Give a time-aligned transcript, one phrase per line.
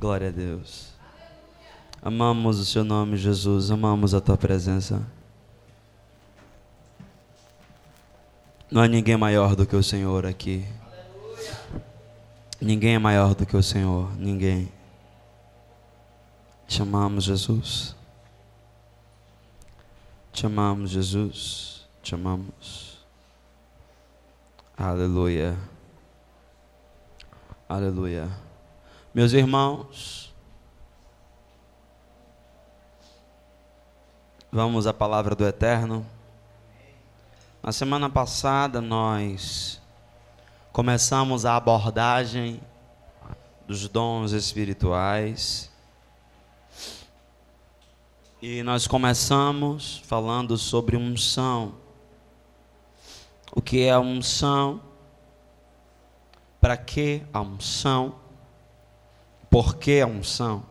[0.00, 0.94] Glória a Deus.
[2.00, 3.70] Amamos o seu nome, Jesus.
[3.70, 5.06] Amamos a tua presença.
[8.70, 10.66] Não há ninguém maior do que o Senhor aqui.
[12.58, 14.10] Ninguém é maior do que o Senhor.
[14.16, 14.72] Ninguém.
[16.66, 17.94] Te amamos, Jesus.
[20.32, 21.86] Te amamos, Jesus.
[22.02, 23.04] Te amamos.
[24.78, 25.58] Aleluia.
[27.68, 28.49] Aleluia.
[29.12, 30.32] Meus irmãos,
[34.52, 36.06] vamos à palavra do Eterno.
[37.60, 39.82] Na semana passada nós
[40.72, 42.60] começamos a abordagem
[43.66, 45.72] dos dons espirituais.
[48.40, 51.74] E nós começamos falando sobre unção.
[53.52, 54.80] O que é a unção?
[56.60, 58.29] Para que a unção?
[59.50, 60.62] Por que a unção?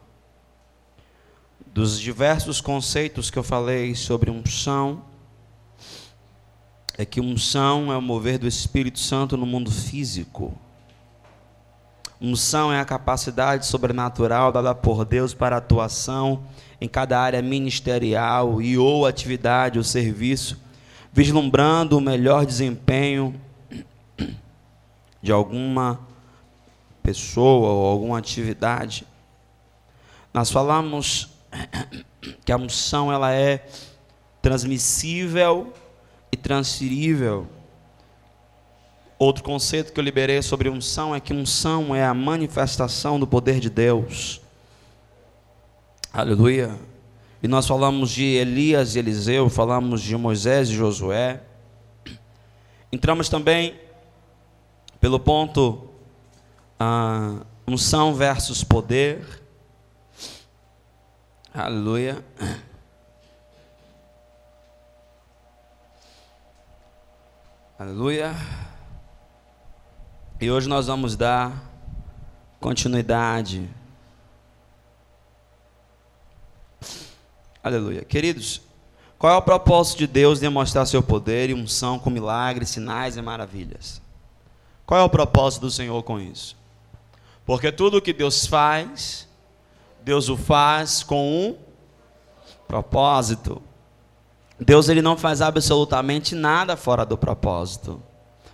[1.68, 5.04] Dos diversos conceitos que eu falei sobre unção,
[6.98, 10.54] é que unção é o mover do Espírito Santo no mundo físico.
[12.22, 16.44] Unção é a capacidade sobrenatural dada por Deus para atuação
[16.80, 20.58] em cada área ministerial e ou atividade ou serviço,
[21.12, 23.40] vislumbrando o melhor desempenho
[25.22, 26.09] de alguma
[27.10, 29.04] pessoa ou alguma atividade.
[30.32, 31.30] Nós falamos
[32.46, 33.68] que a unção ela é
[34.44, 35.74] transmissível
[36.32, 37.48] e transferível.
[39.18, 43.60] Outro conceito que eu liberei sobre unção é que unção é a manifestação do poder
[43.60, 44.40] de Deus.
[46.14, 46.78] Aleluia.
[47.42, 51.42] E nós falamos de Elias e Eliseu, falamos de Moisés e Josué.
[52.94, 53.74] Entramos também
[55.02, 55.89] pelo ponto
[56.80, 59.44] ah, unção versus poder.
[61.54, 62.24] Aleluia.
[67.78, 68.34] Aleluia.
[70.40, 71.70] E hoje nós vamos dar
[72.60, 73.70] continuidade
[77.62, 78.06] Aleluia.
[78.06, 78.62] Queridos,
[79.18, 83.22] qual é o propósito de Deus demonstrar seu poder e unção com milagres, sinais e
[83.22, 84.02] maravilhas?
[84.86, 86.56] Qual é o propósito do Senhor com isso?
[87.50, 89.28] Porque tudo que Deus faz,
[90.04, 91.56] Deus o faz com um
[92.68, 93.60] propósito.
[94.60, 98.00] Deus ele não faz absolutamente nada fora do propósito.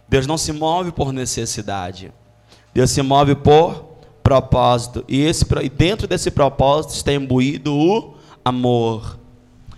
[0.07, 2.13] Deus não se move por necessidade.
[2.73, 3.83] Deus se move por
[4.23, 5.03] propósito.
[5.09, 9.19] E, esse, e dentro desse propósito está imbuído o amor.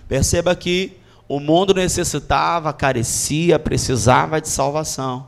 [0.07, 0.95] Perceba que
[1.27, 5.27] o mundo necessitava, carecia, precisava de salvação.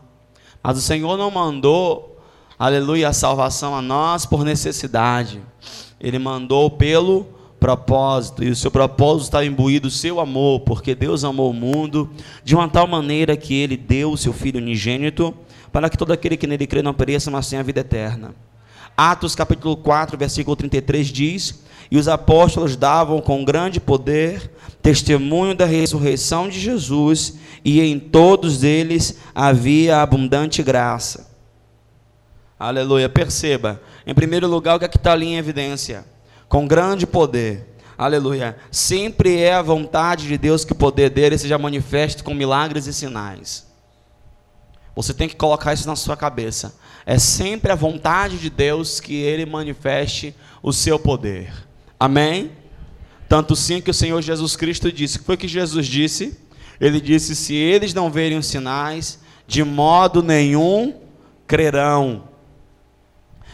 [0.62, 2.09] Mas o Senhor não mandou,
[2.60, 5.42] aleluia, a salvação a nós por necessidade.
[6.00, 7.26] Ele mandou pelo
[7.60, 12.10] propósito, e o seu propósito está imbuído o seu amor, porque Deus amou o mundo
[12.44, 15.34] de uma tal maneira que ele deu o seu filho unigênito,
[15.72, 18.36] para que todo aquele que nele crê não pereça, mas tenha a vida eterna.
[18.96, 25.66] Atos capítulo 4, versículo 33 diz: e os apóstolos davam com grande poder testemunho da
[25.66, 31.29] ressurreição de Jesus, e em todos eles havia abundante graça.
[32.60, 33.08] Aleluia.
[33.08, 36.06] Perceba, em primeiro lugar, o que é está ali em evidência?
[36.50, 37.66] Com grande poder.
[37.98, 38.58] Aleluia.
[38.70, 42.94] Sempre é a vontade de Deus que o poder dele seja manifesto com milagres e
[42.94, 43.66] sinais.
[44.96, 46.76] Você tem que colocar isso na sua cabeça.
[47.06, 51.54] É sempre a vontade de Deus que ele manifeste o seu poder.
[51.98, 52.52] Amém?
[53.30, 55.16] Tanto sim que o Senhor Jesus Cristo disse.
[55.16, 56.38] O que foi que Jesus disse?
[56.82, 60.96] Ele disse: Se eles não verem os sinais, de modo nenhum
[61.48, 62.24] crerão.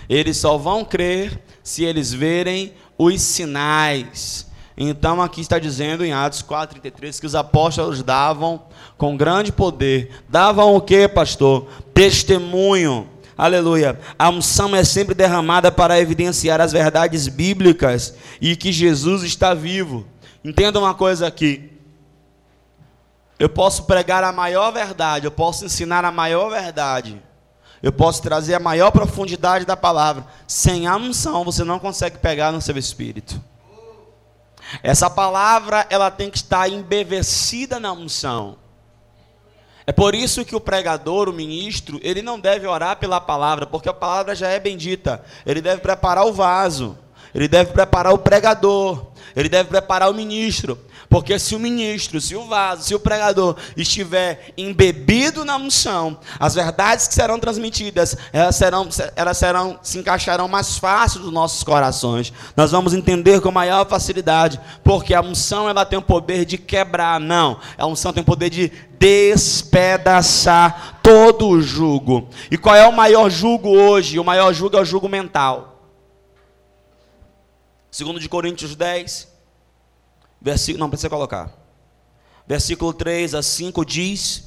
[0.10, 4.46] Eles só vão crer se eles verem os sinais.
[4.78, 8.64] Então aqui está dizendo em Atos 4:33 que os apóstolos davam
[8.98, 10.24] com grande poder.
[10.28, 11.68] Davam o que, pastor?
[11.94, 14.00] Testemunho Aleluia.
[14.18, 20.06] A unção é sempre derramada para evidenciar as verdades bíblicas e que Jesus está vivo.
[20.44, 21.70] Entenda uma coisa aqui.
[23.38, 27.22] Eu posso pregar a maior verdade, eu posso ensinar a maior verdade.
[27.82, 30.26] Eu posso trazer a maior profundidade da palavra.
[30.48, 33.42] Sem a unção, você não consegue pegar no seu espírito.
[34.82, 38.58] Essa palavra, ela tem que estar embevecida na unção.
[39.88, 43.88] É por isso que o pregador, o ministro, ele não deve orar pela palavra, porque
[43.88, 45.24] a palavra já é bendita.
[45.46, 46.98] Ele deve preparar o vaso.
[47.34, 50.80] ele deve preparar o pregador, ele deve preparar o ministro.
[51.10, 56.56] Porque se o ministro, se o vaso, se o pregador estiver embebido na unção, as
[56.56, 62.34] verdades que serão transmitidas, elas serão, elas serão, se encaixarão mais fácil nos nossos corações.
[62.56, 67.20] Nós vamos entender com maior facilidade, porque a unção ela tem o poder de quebrar,
[67.20, 67.60] não.
[67.78, 72.30] A unção tem o poder de despedaçar todo o jugo.
[72.50, 74.20] E qual é o maior jugo hoje?
[74.20, 75.74] O maior jugo é o jugo mental.
[77.92, 79.35] Segundo de Coríntios 10,
[80.46, 81.52] versículo, não precisa colocar.
[82.48, 84.44] Versículo 3 a 5 diz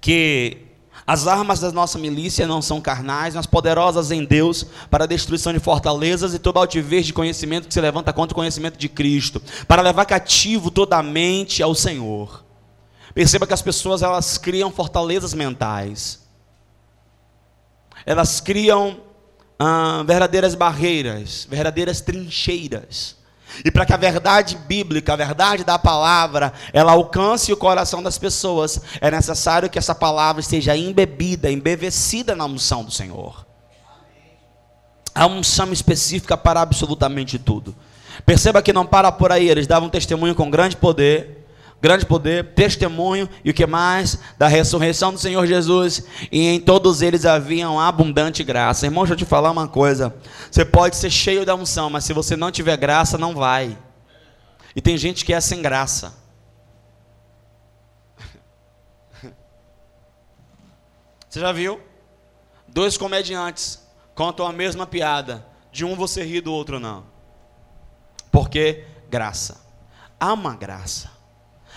[0.00, 0.58] que
[1.04, 5.52] as armas da nossa milícia não são carnais, mas poderosas em Deus para a destruição
[5.52, 9.42] de fortalezas e toda altivez de conhecimento que se levanta contra o conhecimento de Cristo,
[9.66, 12.44] para levar cativo toda a mente ao Senhor.
[13.12, 16.24] Perceba que as pessoas elas criam fortalezas mentais.
[18.06, 19.00] Elas criam
[19.58, 23.23] ah, verdadeiras barreiras, verdadeiras trincheiras.
[23.64, 28.18] E para que a verdade bíblica, a verdade da palavra, ela alcance o coração das
[28.18, 33.46] pessoas, é necessário que essa palavra esteja embebida, embevecida na unção do Senhor.
[35.14, 37.74] A unção específica para absolutamente tudo.
[38.26, 41.43] Perceba que não para por aí, eles davam testemunho com grande poder
[41.84, 44.18] grande poder, testemunho e o que mais?
[44.38, 46.02] Da ressurreição do Senhor Jesus.
[46.32, 48.86] E em todos eles havia abundante graça.
[48.86, 50.16] Irmão, deixa eu te falar uma coisa.
[50.50, 53.76] Você pode ser cheio da unção, mas se você não tiver graça, não vai.
[54.74, 56.14] E tem gente que é sem graça.
[61.28, 61.80] Você já viu?
[62.66, 65.46] Dois comediantes contam a mesma piada.
[65.70, 67.04] De um você ri, do outro não.
[68.32, 69.60] Porque graça.
[70.18, 71.14] Há uma graça.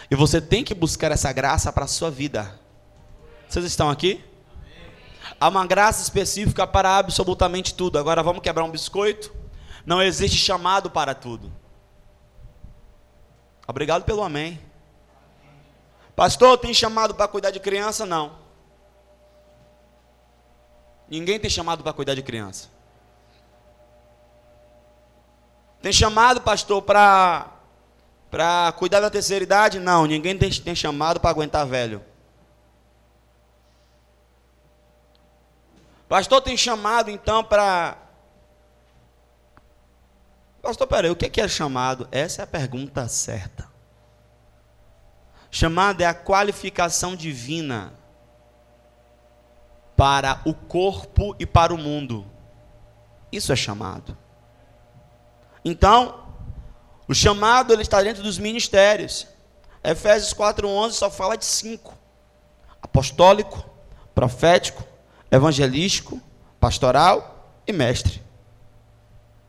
[0.09, 2.59] E você tem que buscar essa graça para a sua vida.
[3.47, 4.23] Vocês estão aqui?
[5.39, 7.99] Há uma graça específica para absolutamente tudo.
[7.99, 9.33] Agora vamos quebrar um biscoito?
[9.85, 11.51] Não existe chamado para tudo.
[13.67, 14.59] Obrigado pelo amém.
[16.15, 18.05] Pastor, tem chamado para cuidar de criança?
[18.05, 18.38] Não.
[21.09, 22.69] Ninguém tem chamado para cuidar de criança.
[25.81, 27.56] Tem chamado, pastor, para
[28.29, 29.79] para cuidar da terceira idade?
[29.79, 32.03] Não, ninguém tem, chamado para aguentar velho.
[36.07, 37.97] Pastor tem chamado então para.
[40.62, 42.07] Pastor, peraí, o que é chamado?
[42.12, 43.68] Essa é a pergunta certa.
[45.50, 47.94] Chamado é a qualificação divina
[49.95, 52.25] para o corpo e para o mundo.
[53.31, 54.18] Isso é chamado.
[55.65, 56.26] Então,
[57.07, 59.27] o chamado ele está dentro dos ministérios.
[59.83, 61.98] Efésios 4:11 só fala de cinco:
[62.81, 63.63] apostólico,
[64.13, 64.83] profético,
[65.31, 66.21] evangelístico,
[66.59, 68.21] pastoral e mestre.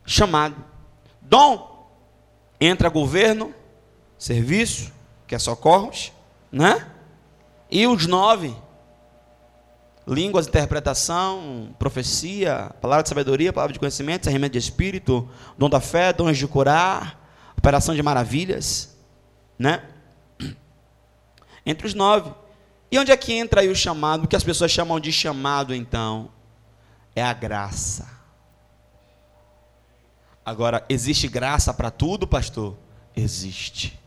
[0.05, 0.55] Chamado.
[1.21, 1.87] Dom
[2.59, 3.53] entra governo,
[4.17, 4.91] serviço,
[5.27, 6.11] que é socorros,
[6.51, 6.87] né?
[7.69, 8.55] E os nove
[10.09, 16.11] línguas, interpretação, profecia, palavra de sabedoria, palavra de conhecimento, discernimento de espírito, dom da fé,
[16.11, 17.19] dons de curar,
[17.59, 18.97] operação de maravilhas,
[19.57, 19.83] né?
[21.65, 22.33] Entre os nove.
[22.91, 24.23] E onde é que entra aí o chamado?
[24.23, 26.31] O que as pessoas chamam de chamado, então?
[27.15, 28.07] É a graça.
[30.43, 32.75] Agora, existe graça para tudo, pastor?
[33.15, 33.99] Existe.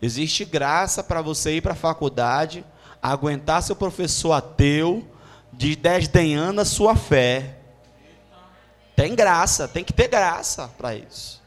[0.00, 2.64] Existe graça para você ir para a faculdade,
[3.00, 5.06] aguentar seu professor ateu,
[5.52, 7.58] de desdenhando a sua fé.
[8.96, 11.41] Tem graça, tem que ter graça para isso.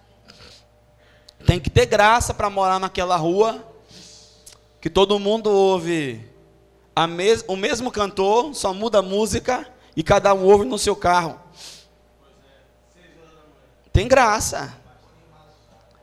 [1.46, 3.64] Tem que ter graça para morar naquela rua
[4.82, 6.24] que todo mundo ouve
[7.10, 11.40] mes o mesmo cantor, só muda a música e cada um ouve no seu carro.
[13.92, 14.74] Tem graça.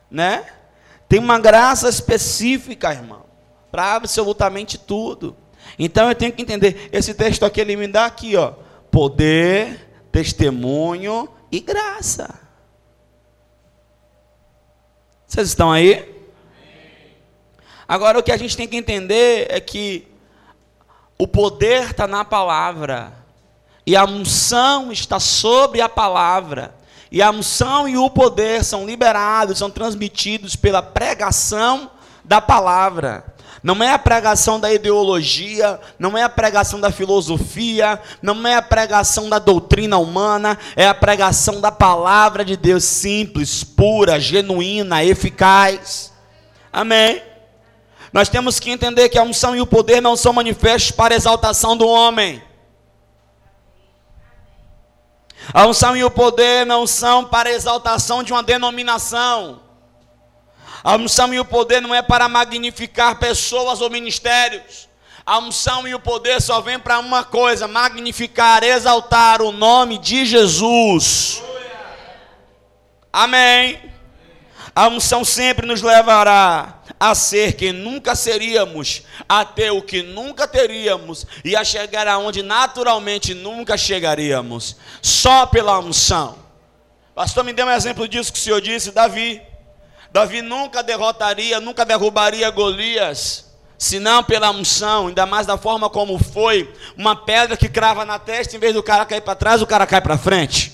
[0.09, 0.45] Né?
[1.09, 3.23] Tem uma graça específica, irmão,
[3.71, 5.35] para absolutamente tudo.
[5.79, 8.53] Então eu tenho que entender, esse texto aqui ele me dá aqui, ó,
[8.91, 12.42] poder, testemunho e graça.
[15.33, 16.07] Vocês estão aí?
[17.87, 20.07] Agora o que a gente tem que entender é que
[21.17, 23.11] o poder está na palavra,
[23.83, 26.75] e a unção está sobre a palavra,
[27.11, 31.89] e a unção e o poder são liberados, são transmitidos pela pregação
[32.23, 33.32] da palavra.
[33.63, 38.61] Não é a pregação da ideologia, não é a pregação da filosofia, não é a
[38.61, 46.11] pregação da doutrina humana, é a pregação da palavra de Deus simples, pura, genuína, eficaz.
[46.73, 47.23] Amém.
[48.11, 51.77] Nós temos que entender que a unção e o poder não são manifestos para exaltação
[51.77, 52.43] do homem.
[55.53, 59.62] A unção e o poder não são para exaltação de uma denominação.
[60.83, 64.89] A unção e o poder não é para magnificar pessoas ou ministérios.
[65.25, 70.25] A unção e o poder só vem para uma coisa: magnificar, exaltar o nome de
[70.25, 71.41] Jesus.
[73.11, 73.79] Amém.
[74.75, 80.47] A unção sempre nos levará a ser quem nunca seríamos, a ter o que nunca
[80.47, 86.39] teríamos e a chegar aonde naturalmente nunca chegaríamos, só pela unção.
[87.13, 89.52] Pastor, me dê um exemplo disso que o senhor disse, Davi.
[90.13, 93.45] Davi nunca derrotaria, nunca derrubaria Golias,
[93.79, 98.55] senão pela unção, ainda mais da forma como foi, uma pedra que crava na testa,
[98.55, 100.72] em vez do cara cair para trás, o cara cai para frente.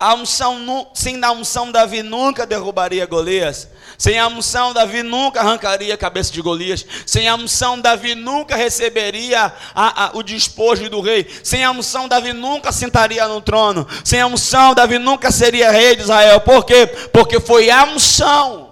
[0.00, 3.68] A unção, sem a unção, Davi nunca derrubaria Golias.
[3.98, 6.86] Sem a unção, Davi nunca arrancaria a cabeça de Golias.
[7.04, 11.28] Sem a unção, Davi nunca receberia a, a, o despojo do rei.
[11.44, 13.86] Sem a unção, Davi nunca sentaria no trono.
[14.02, 16.40] Sem a unção, Davi nunca seria rei de Israel.
[16.40, 16.86] Por quê?
[17.12, 18.70] Porque foi a unção.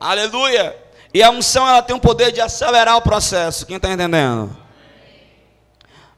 [0.00, 0.74] Aleluia.
[1.12, 3.66] E a unção ela tem o poder de acelerar o processo.
[3.66, 4.56] Quem está entendendo?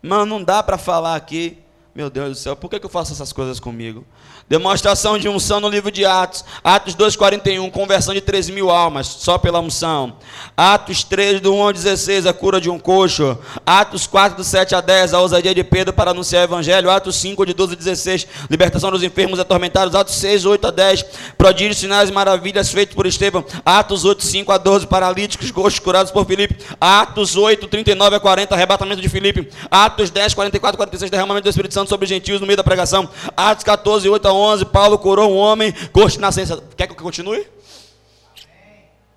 [0.01, 1.64] Mano, não dá para falar aqui
[1.95, 4.05] meu Deus do céu, por que, que eu faço essas coisas comigo?
[4.49, 6.45] Demonstração de unção no livro de Atos.
[6.63, 10.17] Atos 2,41, conversão de 3 mil almas, só pela unção.
[10.57, 13.39] Atos 3, do 1 ao 16, a cura de um coxo.
[13.65, 16.91] Atos 4, do 7 a 10, a ousadia de Pedro para anunciar o evangelho.
[16.91, 19.95] Atos 5, de 12 a 16, libertação dos enfermos atormentados.
[19.95, 21.05] Atos 6, 8 a 10,
[21.39, 23.45] prodígios, sinais e maravilhas feitos por Estevão.
[23.65, 26.57] Atos 8, 5 a 12, paralíticos, coxos curados por Filipe.
[26.81, 29.49] Atos 8, 39 a 40, arrebatamento de Filipe.
[29.71, 32.65] Atos 10, 44 a 46, derramamento do Espírito Santo sobre os gentios no meio da
[32.65, 33.09] pregação.
[33.37, 36.63] Atos 14, 8 a 11, Paulo curou um homem, gosto de nascença.
[36.77, 37.47] Quer que eu continue?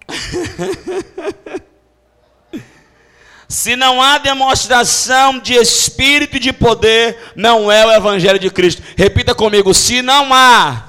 [3.50, 8.81] Se não há demonstração de espírito e de poder, não é o evangelho de Cristo.
[8.97, 10.83] Repita comigo: se não há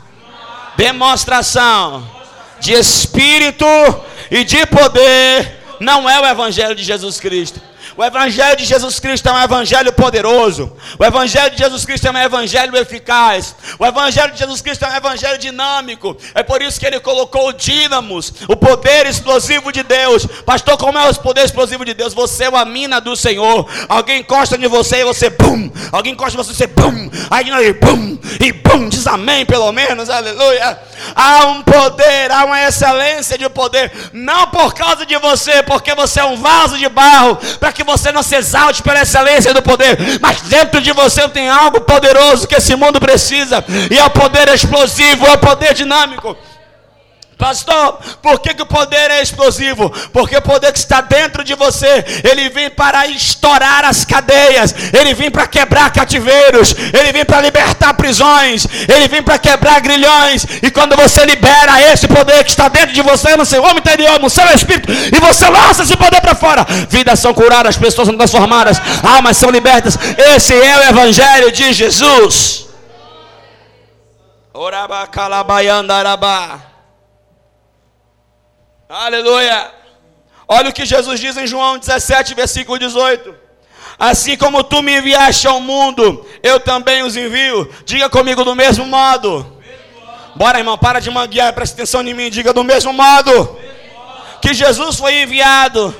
[0.76, 2.08] demonstração
[2.58, 3.64] de espírito
[4.28, 7.60] e de poder, não é o evangelho de Jesus Cristo.
[7.98, 10.72] O Evangelho de Jesus Cristo é um Evangelho poderoso.
[10.96, 13.56] O Evangelho de Jesus Cristo é um Evangelho eficaz.
[13.76, 16.16] O Evangelho de Jesus Cristo é um Evangelho dinâmico.
[16.32, 20.24] É por isso que ele colocou o dínamos, o poder explosivo de Deus.
[20.46, 22.14] Pastor, como é o poder explosivo de Deus?
[22.14, 23.68] Você é uma mina do Senhor.
[23.88, 25.68] Alguém encosta em você e você bum.
[25.90, 27.10] Alguém encosta em você e você bum.
[27.28, 28.16] Aí ele bum.
[28.40, 28.88] E bum.
[28.88, 30.08] Diz amém, pelo menos.
[30.08, 30.78] Aleluia.
[31.16, 33.90] Há um poder, há uma excelência de poder.
[34.12, 37.36] Não por causa de você, porque você é um vaso de barro.
[37.58, 41.48] Para que você não se exalte pela excelência do poder, mas dentro de você tem
[41.48, 46.36] algo poderoso que esse mundo precisa, e é o poder explosivo, é o poder dinâmico.
[47.38, 49.88] Pastor, por que, que o poder é explosivo?
[50.12, 55.14] Porque o poder que está dentro de você, ele vem para estourar as cadeias, ele
[55.14, 60.44] vem para quebrar cativeiros, ele vem para libertar prisões, ele vem para quebrar grilhões.
[60.60, 64.18] E quando você libera esse poder que está dentro de você, no seu homem interior,
[64.18, 68.16] no seu espírito, e você lança esse poder para fora, vidas são curadas, pessoas são
[68.16, 69.96] transformadas, almas são libertas.
[70.34, 72.66] Esse é o Evangelho de Jesus.
[74.52, 76.77] Orabacalabaiandarabá.
[78.88, 79.70] Aleluia.
[80.48, 83.34] Olha o que Jesus diz em João 17, versículo 18.
[83.98, 87.70] Assim como tu me enviaste ao mundo, eu também os envio.
[87.84, 89.60] Diga comigo do mesmo modo.
[90.34, 92.30] Bora, irmão, para de manguear, presta atenção em mim.
[92.30, 93.58] Diga do mesmo modo
[94.40, 95.94] que Jesus foi enviado,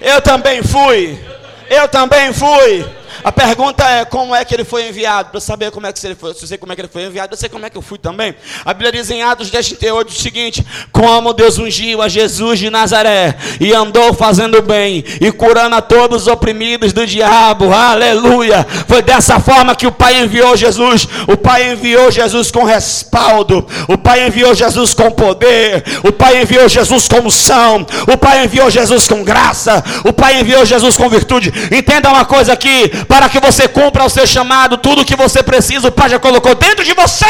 [0.00, 1.22] eu também fui.
[1.68, 2.86] Eu também fui.
[3.24, 5.30] A pergunta é como é que ele foi enviado?
[5.30, 7.04] Para saber como é que ele foi, se eu sei como é que ele foi
[7.04, 8.34] enviado, eu sei como é que eu fui também.
[8.64, 12.68] A Bíblia diz em Atos 10, 38 o seguinte: como Deus ungiu a Jesus de
[12.68, 17.72] Nazaré e andou fazendo bem e curando a todos os oprimidos do diabo.
[17.72, 18.66] Aleluia!
[18.88, 21.06] Foi dessa forma que o Pai enviou Jesus.
[21.28, 23.66] O Pai enviou Jesus com respaldo.
[23.88, 25.84] O Pai enviou Jesus com poder.
[26.02, 27.86] O Pai enviou Jesus com unção.
[28.12, 29.82] O Pai enviou Jesus com graça.
[30.04, 31.52] O Pai enviou Jesus com virtude.
[31.70, 35.86] Entenda uma coisa aqui: para que você cumpra o seu chamado, tudo que você precisa,
[35.86, 37.26] o Pai já colocou dentro de você.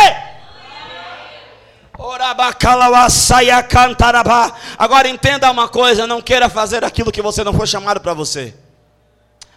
[4.78, 8.54] Agora entenda uma coisa: não queira fazer aquilo que você não foi chamado para você.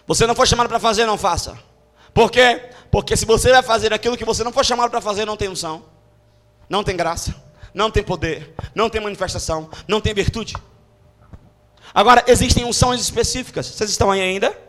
[0.04, 1.56] Você não foi chamado para fazer, não faça.
[2.12, 2.70] Por quê?
[2.90, 5.48] Porque se você vai fazer aquilo que você não foi chamado para fazer, não tem
[5.48, 5.84] unção,
[6.68, 7.36] não tem graça,
[7.72, 10.56] não tem poder, não tem manifestação, não tem virtude.
[11.94, 13.66] Agora, existem unções específicas.
[13.66, 14.65] Vocês estão aí ainda?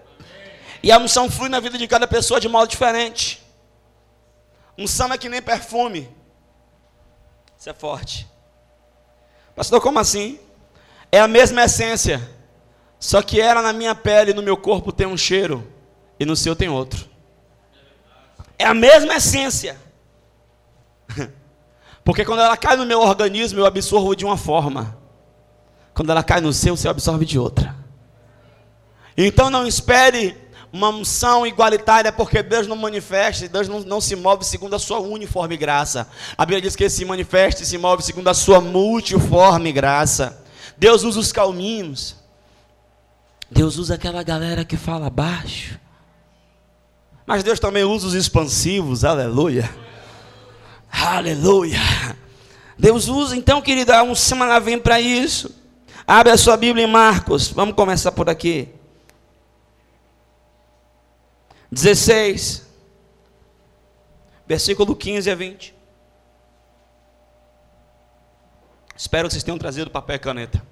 [0.82, 3.44] E a unção flui na vida de cada pessoa de modo diferente.
[4.78, 6.10] Unção é que nem perfume.
[7.58, 8.28] Isso é forte.
[9.56, 10.40] Pastor, como assim?
[11.12, 12.22] É a mesma essência.
[13.00, 15.68] Só que ela na minha pele no meu corpo tem um cheiro.
[16.20, 17.08] e no seu tem outro.
[18.58, 19.78] É a mesma essência.
[22.04, 24.98] Porque quando ela cai no meu organismo, eu absorvo de uma forma.
[25.94, 27.76] Quando ela cai no seu, você absorve de outra.
[29.16, 30.38] Então não espere
[30.72, 35.00] uma unção igualitária, porque Deus não manifesta, Deus não, não, se move segundo a sua
[35.00, 36.10] uniforme graça.
[36.38, 40.44] A Bíblia diz que ele se manifesta e se move segundo a sua multiforme graça.
[40.78, 42.16] Deus usa os calminhos.
[43.50, 45.80] Deus usa aquela galera que fala baixo.
[47.26, 49.70] Mas Deus também usa os expansivos, aleluia.
[50.92, 51.80] Aleluia.
[52.78, 55.54] Deus usa, então, querida, um semana vem para isso.
[56.06, 57.50] Abre a sua Bíblia em Marcos.
[57.50, 58.70] Vamos começar por aqui.
[61.72, 62.66] 16,
[64.48, 65.76] versículo 15 a 20.
[68.96, 70.64] Espero que vocês tenham trazido papel e caneta.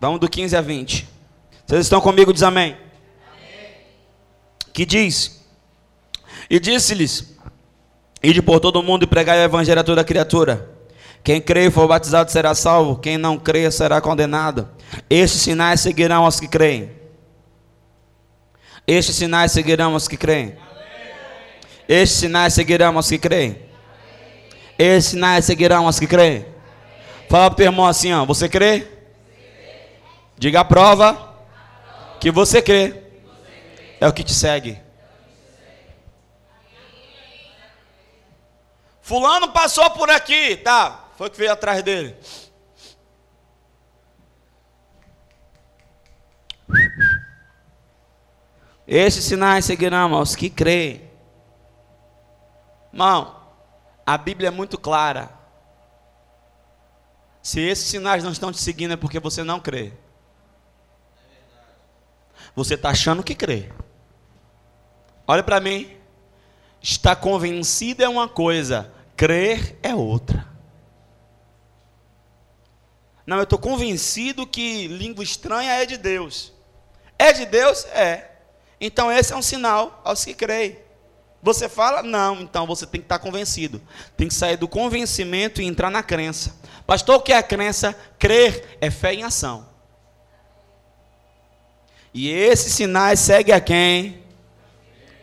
[0.00, 1.08] Vamos do 15 a 20.
[1.66, 2.32] Vocês estão comigo?
[2.32, 2.76] Diz amém.
[3.32, 3.74] amém.
[4.72, 5.42] Que diz:
[6.50, 7.34] E disse-lhes:
[8.22, 10.76] Ide por todo o mundo e pregai o evangelho a toda criatura.
[11.24, 14.68] Quem crê e for batizado será salvo, quem não crê será condenado.
[15.08, 16.95] Estes sinais seguirão aos que creem.
[18.86, 20.56] Estes sinais seguirão os que creem.
[21.88, 23.60] Estes sinais seguirão os que creem.
[24.78, 26.46] Estes sinais seguirão os que creem.
[27.28, 28.86] Fala para o teu irmão assim, ó, você crê?
[30.38, 31.34] Diga a prova
[32.20, 33.02] que você crê.
[34.00, 34.78] É o que te segue.
[39.00, 41.06] Fulano passou por aqui, tá?
[41.16, 42.14] Foi que veio atrás dele.
[48.86, 51.10] Esses sinais seguirão aos que creem.
[52.92, 53.36] Irmão,
[54.04, 55.30] a Bíblia é muito clara.
[57.42, 59.92] Se esses sinais não estão te seguindo é porque você não crê.
[62.54, 63.70] Você está achando que crê.
[65.26, 65.96] Olha para mim.
[66.80, 70.46] Estar convencido é uma coisa, crer é outra.
[73.26, 76.52] Não, eu estou convencido que língua estranha é de Deus.
[77.18, 77.84] É de Deus?
[77.86, 78.35] É.
[78.80, 80.76] Então esse é um sinal aos que creem.
[81.42, 82.02] Você fala?
[82.02, 83.80] Não, então você tem que estar convencido.
[84.16, 86.56] Tem que sair do convencimento e entrar na crença.
[86.86, 87.96] Pastor, o que é a crença?
[88.18, 89.66] Crer é fé em ação.
[92.12, 94.22] E esses sinais seguem a quem?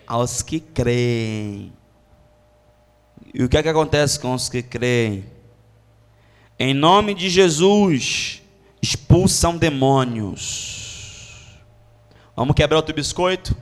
[0.06, 1.74] Aos que creem.
[3.34, 5.26] E o que é que acontece com os que creem?
[6.60, 8.44] Em nome de Jesus,
[8.82, 10.83] expulsam demônios.
[12.36, 13.56] Vamos quebrar outro biscoito?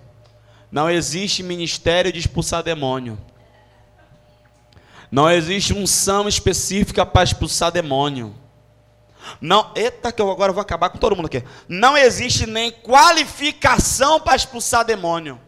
[0.72, 3.20] Não existe ministério de expulsar demônio.
[5.12, 8.34] Não existe unção específica para expulsar demônio.
[9.42, 11.44] Não, eita, que eu agora vou acabar com todo mundo aqui.
[11.68, 15.40] Não existe nem qualificação para expulsar demônio.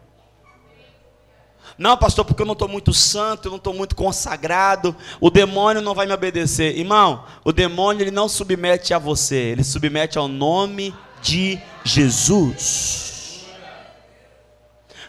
[1.78, 5.82] Não, pastor, porque eu não estou muito santo, eu não estou muito consagrado, o demônio
[5.82, 6.78] não vai me obedecer.
[6.78, 13.13] Irmão, o demônio ele não submete a você, ele submete ao nome de Jesus.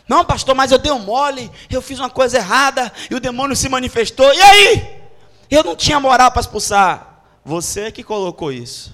[0.07, 3.55] Não, pastor, mas eu dei um mole, eu fiz uma coisa errada e o demônio
[3.55, 4.31] se manifestou.
[4.33, 5.01] E aí?
[5.49, 7.23] Eu não tinha moral para expulsar.
[7.43, 8.93] Você que colocou isso.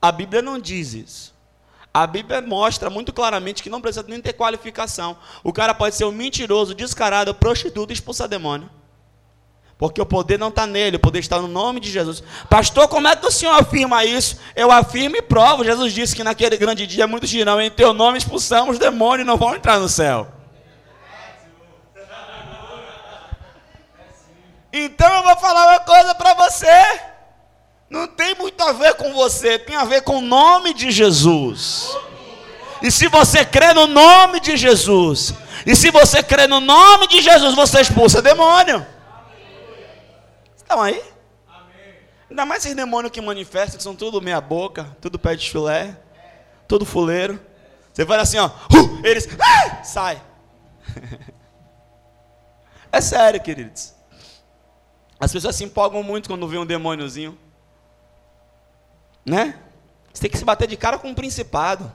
[0.00, 1.34] A Bíblia não diz isso.
[1.92, 5.16] A Bíblia mostra muito claramente que não precisa nem ter qualificação.
[5.42, 8.68] O cara pode ser um mentiroso, descarado, prostituto e expulsar demônio.
[9.76, 12.22] Porque o poder não está nele, o poder está no nome de Jesus.
[12.48, 14.38] Pastor, como é que o senhor afirma isso?
[14.54, 15.64] Eu afirmo e provo.
[15.64, 19.36] Jesus disse que naquele grande dia muitos dirão: Em teu nome expulsamos demônios e não
[19.36, 20.28] vão entrar no céu.
[24.72, 27.00] Então eu vou falar uma coisa para você.
[27.88, 31.96] Não tem muito a ver com você, tem a ver com o nome de Jesus.
[32.82, 35.32] E se você crê no nome de Jesus,
[35.64, 38.93] e se você crê no nome de Jesus, você expulsa demônio.
[40.64, 41.04] Estão aí?
[41.46, 41.94] Amém.
[42.30, 45.96] Ainda mais esses demônios que manifestam, que são tudo meia boca, tudo pé de chulé,
[46.66, 47.38] tudo fuleiro.
[47.92, 50.20] Você vai assim, ó, uh, eles, ah, sai.
[52.90, 53.94] é sério, queridos.
[55.20, 57.38] As pessoas se empolgam muito quando vê um demôniozinho.
[59.24, 59.60] Né?
[60.12, 61.94] Você tem que se bater de cara com um principado.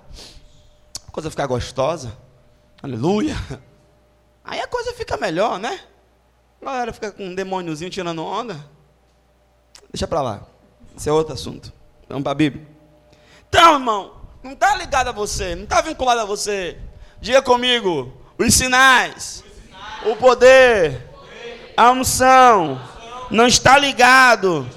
[1.08, 2.16] A coisa ficar gostosa.
[2.82, 3.36] Aleluia.
[4.44, 5.82] Aí a coisa fica melhor, né?
[6.62, 8.66] A galera fica com um demôniozinho tirando onda.
[9.92, 10.42] Deixa para lá.
[10.96, 11.72] Esse é outro assunto.
[12.08, 12.68] Vamos para a Bíblia.
[13.48, 16.78] Então, irmão, não está ligado a você, não está vinculado a você.
[17.22, 19.44] Diga comigo: os sinais,
[20.06, 21.10] o poder,
[21.76, 22.80] a unção,
[23.32, 24.68] não está ligado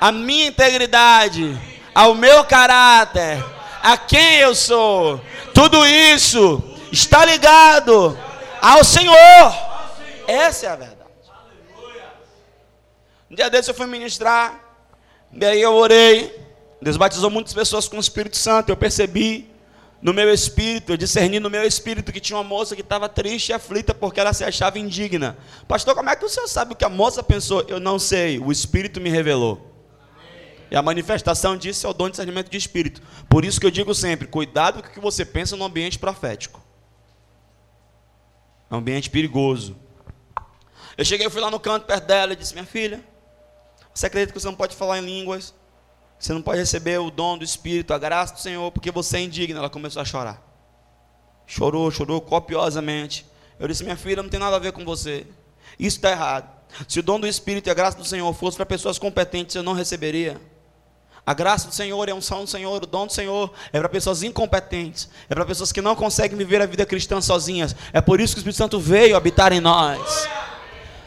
[0.00, 1.60] à minha integridade,
[1.94, 3.44] ao meu caráter,
[3.82, 5.20] a quem eu sou.
[5.54, 8.18] Tudo isso está ligado
[8.60, 9.16] ao Senhor.
[10.26, 11.01] Essa é a verdade.
[13.32, 14.60] Um dia desse eu fui ministrar,
[15.32, 16.38] e aí eu orei.
[16.82, 18.68] Deus batizou muitas pessoas com o Espírito Santo.
[18.68, 19.50] Eu percebi
[20.02, 23.48] no meu espírito, eu discerni no meu espírito que tinha uma moça que estava triste
[23.48, 25.38] e aflita porque ela se achava indigna.
[25.66, 27.64] Pastor, como é que o senhor sabe o que a moça pensou?
[27.68, 29.72] Eu não sei, o Espírito me revelou.
[30.70, 33.00] E a manifestação disso é o dom de discernimento de espírito.
[33.30, 36.60] Por isso que eu digo sempre: cuidado com o que você pensa no ambiente profético.
[38.70, 39.74] É um ambiente perigoso.
[40.98, 43.11] Eu cheguei, eu fui lá no canto perto dela e disse: Minha filha,
[43.94, 45.54] você acredita que você não pode falar em línguas?
[46.18, 49.20] Você não pode receber o dom do Espírito, a graça do Senhor, porque você é
[49.20, 49.58] indigna.
[49.58, 50.40] Ela começou a chorar.
[51.46, 53.26] Chorou, chorou copiosamente.
[53.58, 55.26] Eu disse: Minha filha, não tem nada a ver com você.
[55.78, 56.48] Isso está errado.
[56.88, 59.62] Se o dom do Espírito e a graça do Senhor fosse para pessoas competentes, eu
[59.62, 60.40] não receberia.
[61.24, 63.88] A graça do Senhor é a unção do Senhor, o dom do Senhor é para
[63.88, 67.76] pessoas incompetentes, é para pessoas que não conseguem viver a vida cristã sozinhas.
[67.92, 70.28] É por isso que o Espírito Santo veio habitar em nós.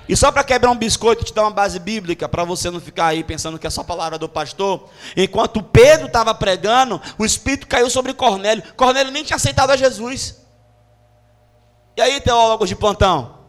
[0.07, 3.07] E só para quebrar um biscoito te dar uma base bíblica, para você não ficar
[3.07, 4.87] aí pensando que é só palavra do pastor.
[5.17, 8.63] Enquanto Pedro estava pregando, o Espírito caiu sobre Cornélio.
[8.75, 10.45] Cornélio nem tinha aceitado a Jesus.
[11.97, 13.39] E aí, teólogos de plantão?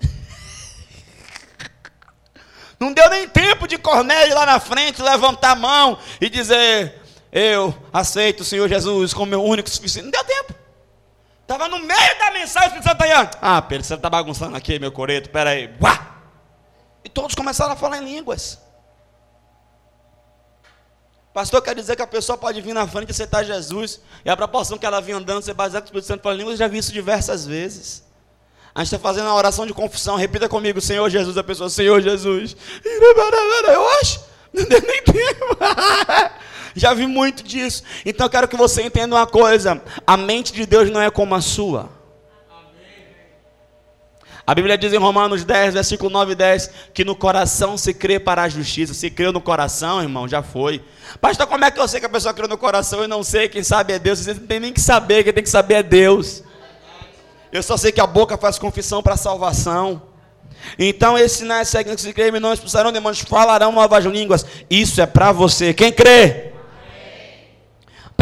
[2.80, 7.74] Não deu nem tempo de Cornélio lá na frente levantar a mão e dizer: Eu
[7.92, 10.04] aceito o Senhor Jesus como meu único suficiente.
[10.04, 10.61] Não deu tempo.
[11.52, 14.78] Estava no meio da mensagem, o Espírito Santo aí, Ah, Pedro, você está bagunçando aqui,
[14.78, 15.68] meu coreto, peraí.
[15.82, 16.16] Uá!
[17.04, 18.58] E todos começaram a falar em línguas.
[21.34, 24.36] Pastor quer dizer que a pessoa pode vir na frente e aceitar Jesus, e a
[24.36, 26.78] proporção que ela vinha andando, ser baseada no Espírito Santo para línguas, eu já vi
[26.78, 28.02] isso diversas vezes.
[28.74, 32.00] A gente está fazendo uma oração de confissão, repita comigo, Senhor Jesus, a pessoa, Senhor
[32.00, 32.56] Jesus.
[33.68, 35.58] Eu acho, não deu nem tempo.
[36.74, 37.82] Já vi muito disso.
[38.04, 41.34] Então eu quero que você entenda uma coisa: a mente de Deus não é como
[41.34, 42.02] a sua.
[44.44, 48.18] A Bíblia diz em Romanos 10, versículo 9 e 10, que no coração se crê
[48.18, 48.92] para a justiça.
[48.92, 50.82] Se creu no coração, irmão, já foi.
[51.20, 53.48] Pastor, como é que eu sei que a pessoa creu no coração e não sei?
[53.48, 54.18] Quem sabe é Deus.
[54.18, 56.42] Você não tem nem que saber, quem tem que saber é Deus.
[57.52, 60.02] Eu só sei que a boca faz confissão para a salvação.
[60.78, 64.44] Então, esses sinais seguem que se creem não expulsarão demônios, falarão novas línguas.
[64.68, 65.72] Isso é para você.
[65.72, 66.51] Quem crê?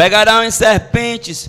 [0.01, 1.47] Pegarão em serpentes,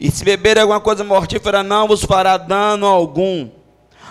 [0.00, 3.48] e se beber alguma coisa mortífera, não vos fará dano algum.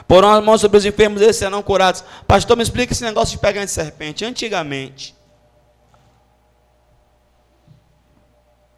[0.07, 2.05] Porão as mãos sobre os enfermos, eles serão curados.
[2.25, 4.23] Pastor, me explica esse negócio de pegar em serpente.
[4.23, 5.13] Antigamente,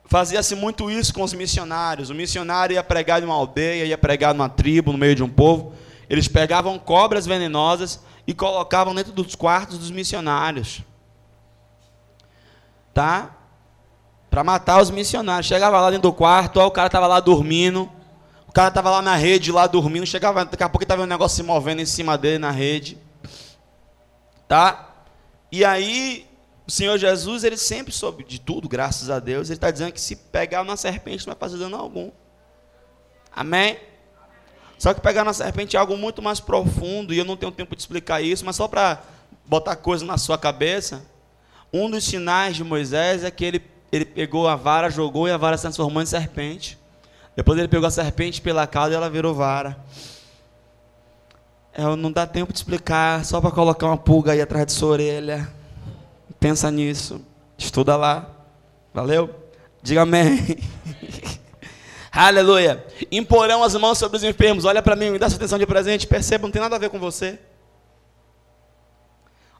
[0.05, 2.09] Fazia-se muito isso com os missionários.
[2.09, 5.29] O missionário ia pregar em uma aldeia, ia pregar numa tribo, no meio de um
[5.29, 5.75] povo.
[6.09, 10.81] Eles pegavam cobras venenosas e colocavam dentro dos quartos dos missionários.
[12.95, 13.44] Tá?
[14.35, 15.47] Para matar os missionários.
[15.47, 17.89] Chegava lá dentro do quarto, ó, o cara estava lá dormindo.
[18.45, 20.05] O cara estava lá na rede, lá dormindo.
[20.05, 22.97] Chegava, daqui a pouco estava um negócio se movendo em cima dele na rede.
[24.45, 24.89] Tá?
[25.49, 26.27] E aí
[26.67, 29.47] o Senhor Jesus, ele sempre soube de tudo, graças a Deus.
[29.47, 32.11] Ele está dizendo que se pegar na serpente não vai fazer dano algum.
[33.33, 33.79] Amém?
[34.77, 37.73] Só que pegar na serpente é algo muito mais profundo, e eu não tenho tempo
[37.73, 39.01] de explicar isso, mas só para
[39.45, 41.05] botar coisa na sua cabeça.
[41.71, 45.37] Um dos sinais de Moisés é que ele, ele pegou a vara, jogou e a
[45.37, 46.77] vara se transformou em serpente.
[47.35, 49.77] Depois ele pegou a serpente pela cauda e ela virou vara.
[51.73, 54.89] É, não dá tempo de explicar, só para colocar uma pulga aí atrás de sua
[54.89, 55.47] orelha.
[56.39, 57.21] Pensa nisso.
[57.57, 58.29] Estuda lá.
[58.93, 59.33] Valeu?
[59.81, 60.57] Diga amém.
[62.11, 62.85] Aleluia.
[63.11, 64.63] Imporão as mãos sobre os enfermos.
[64.63, 66.07] Olha para mim, me dá sua atenção de presente.
[66.07, 67.37] Perceba, não tem nada a ver com você.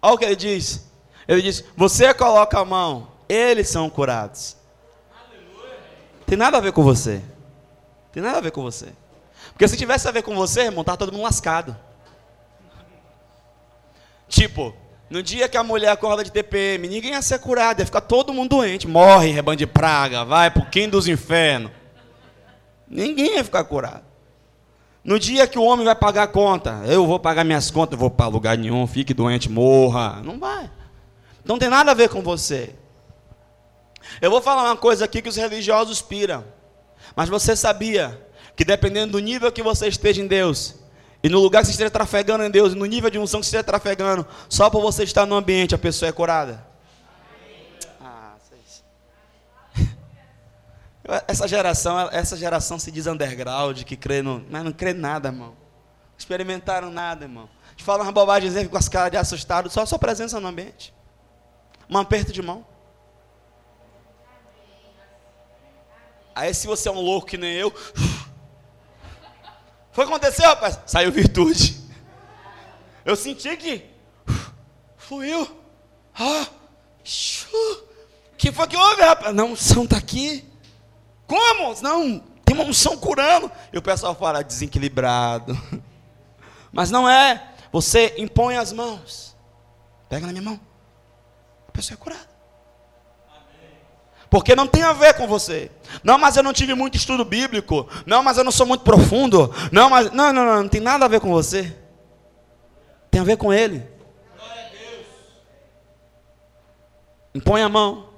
[0.01, 0.89] Olha o que ele diz.
[1.27, 4.57] Ele diz: Você coloca a mão, eles são curados.
[6.25, 7.21] Tem nada a ver com você.
[8.11, 8.88] Tem nada a ver com você.
[9.51, 11.77] Porque se tivesse a ver com você, irmão, tá todo mundo lascado.
[14.27, 14.73] Tipo,
[15.09, 18.33] no dia que a mulher acorda de TPM, ninguém ia ser curado, ia ficar todo
[18.33, 18.88] mundo doente.
[18.88, 21.71] Morre, rebanho de praga, vai pro quem dos infernos.
[22.88, 24.03] Ninguém ia ficar curado.
[25.03, 28.09] No dia que o homem vai pagar a conta, eu vou pagar minhas contas, vou
[28.09, 30.21] para lugar nenhum, fique doente, morra.
[30.23, 30.69] Não vai.
[31.43, 32.73] Não tem nada a ver com você.
[34.21, 36.43] Eu vou falar uma coisa aqui que os religiosos piram.
[37.15, 38.21] Mas você sabia
[38.55, 40.75] que dependendo do nível que você esteja em Deus,
[41.21, 43.45] e no lugar que você esteja trafegando em Deus, e no nível de unção que
[43.45, 46.65] você esteja trafegando, só por você estar no ambiente, a pessoa é curada.
[47.99, 48.35] Ah,
[51.27, 55.55] essa geração, essa geração se diz underground, que crê no, mas não crê nada, irmão.
[56.17, 57.49] Experimentaram nada, irmão.
[57.75, 60.93] Te falam uma bobagem com as caras de assustado, só a sua presença no ambiente.
[61.89, 62.65] Um aperto de mão.
[66.35, 67.73] Aí se você é um louco que nem eu.
[69.93, 70.77] Foi acontecer, rapaz?
[70.85, 71.81] Saiu virtude.
[73.05, 73.85] Eu senti que
[74.97, 75.47] fluiu.
[76.13, 76.47] Ah,
[78.37, 79.33] que foi que houve, rapaz?
[79.33, 80.43] Não, unção está aqui.
[81.27, 81.81] Como?
[81.81, 83.49] Não, tem uma unção curando.
[83.71, 85.57] E o pessoal fala desequilibrado.
[86.73, 87.53] Mas não é.
[87.71, 89.35] Você impõe as mãos.
[90.09, 90.59] Pega na minha mão.
[91.67, 92.34] A pessoa é curada.
[94.35, 95.71] Porque não tem a ver com você.
[96.03, 97.87] Não, mas eu não tive muito estudo bíblico.
[98.05, 99.49] Não, mas eu não sou muito profundo.
[99.71, 100.11] Não, mas.
[100.11, 101.73] Não, não, não, não tem nada a ver com você.
[103.09, 103.81] Tem a ver com Ele.
[107.33, 108.09] Impõe a mão.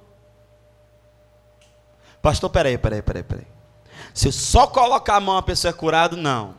[2.19, 3.47] Pastor, peraí, peraí, peraí, peraí.
[4.12, 6.56] Se eu só colocar a mão a pessoa é curada, não.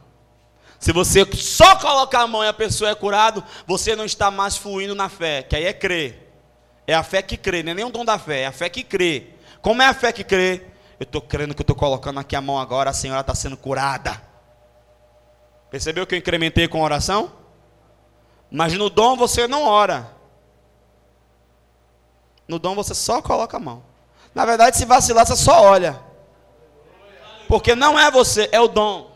[0.79, 4.57] Se você só colocar a mão e a pessoa é curada, você não está mais
[4.57, 6.33] fluindo na fé, que aí é crer.
[6.87, 8.69] É a fé que crê, não é nem o dom da fé, é a fé
[8.69, 9.37] que crê.
[9.61, 10.63] Como é a fé que crê?
[10.99, 13.57] Eu estou crendo que eu estou colocando aqui a mão agora, a senhora está sendo
[13.57, 14.21] curada.
[15.71, 17.33] Percebeu que eu incrementei com oração?
[18.51, 20.11] Mas no dom você não ora.
[22.47, 23.85] No dom você só coloca a mão.
[24.35, 26.01] Na verdade, se vacilar, você só olha.
[27.47, 29.11] Porque não é você, é o dom.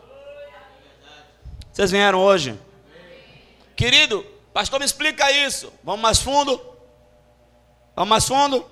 [1.71, 2.59] Vocês vieram hoje?
[3.75, 5.73] Querido, pastor, me explica isso.
[5.83, 6.61] Vamos mais fundo?
[7.95, 8.65] Vamos mais fundo?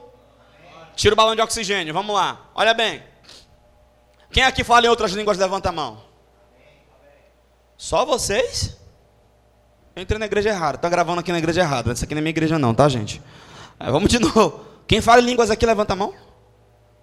[0.96, 2.50] Tira o balão de oxigênio, vamos lá.
[2.54, 3.04] Olha bem.
[4.32, 6.04] Quem aqui fala em outras línguas, levanta a mão.
[7.78, 8.78] Só vocês?
[9.96, 10.76] Eu entrei na igreja errada.
[10.76, 11.92] Está gravando aqui na igreja errada.
[11.92, 13.22] Essa aqui não é minha igreja não, tá, gente?
[13.80, 14.66] Aí, vamos de novo.
[14.88, 16.14] Quem fala em línguas aqui, levanta a mão.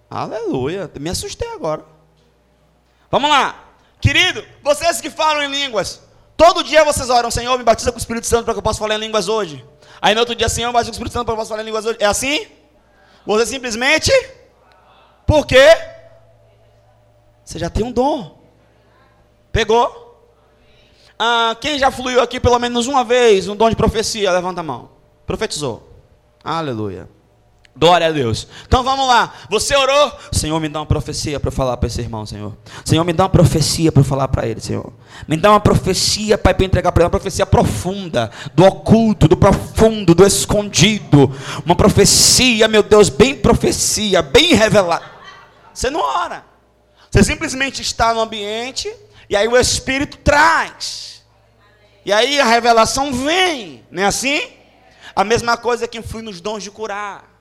[0.09, 0.89] Aleluia.
[0.99, 1.85] Me assustei agora.
[3.11, 3.65] Vamos lá.
[4.01, 6.01] Querido, vocês que falam em línguas,
[6.37, 8.79] todo dia vocês oram, Senhor, me batiza com o Espírito Santo para que eu possa
[8.79, 9.63] falar em línguas hoje.
[10.01, 11.49] Aí no outro dia, Senhor, me batiza com o Espírito Santo para que eu possa
[11.49, 11.97] falar em línguas hoje.
[11.99, 12.47] É assim?
[13.29, 14.11] Você simplesmente,
[15.27, 15.67] por quê?
[17.45, 18.39] Você já tem um dom.
[19.51, 20.19] Pegou?
[21.19, 24.31] Ah, quem já fluiu aqui pelo menos uma vez um dom de profecia?
[24.31, 24.89] Levanta a mão.
[25.27, 25.87] Profetizou.
[26.43, 27.07] Aleluia.
[27.79, 28.45] Glória a Deus.
[28.67, 29.33] Então vamos lá.
[29.49, 30.11] Você orou?
[30.33, 32.57] Senhor, me dá uma profecia para falar para esse irmão, Senhor.
[32.83, 34.91] Senhor, me dá uma profecia para falar para ele, Senhor.
[35.25, 37.05] Me dá uma profecia, Pai, para entregar para ele.
[37.05, 41.33] Uma profecia profunda, do oculto, do profundo, do escondido.
[41.65, 45.05] Uma profecia, meu Deus, bem profecia, bem revelada.
[45.73, 46.43] Você não ora.
[47.09, 48.93] Você simplesmente está no ambiente
[49.29, 51.23] e aí o Espírito traz.
[52.05, 53.85] E aí a revelação vem.
[53.89, 54.41] Não é assim?
[55.15, 57.38] A mesma coisa que influi nos dons de curar.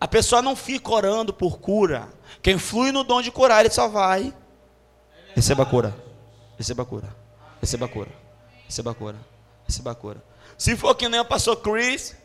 [0.00, 2.08] A pessoa não fica orando por cura.
[2.40, 4.32] Quem flui no dom de curar, ele só vai.
[5.34, 5.94] Receba a cura.
[6.56, 7.16] Receba a cura.
[7.60, 8.10] Receba a cura.
[8.64, 9.16] Receba a cura.
[9.66, 10.24] Receba a cura.
[10.56, 12.16] Se for que nem o pastor Chris.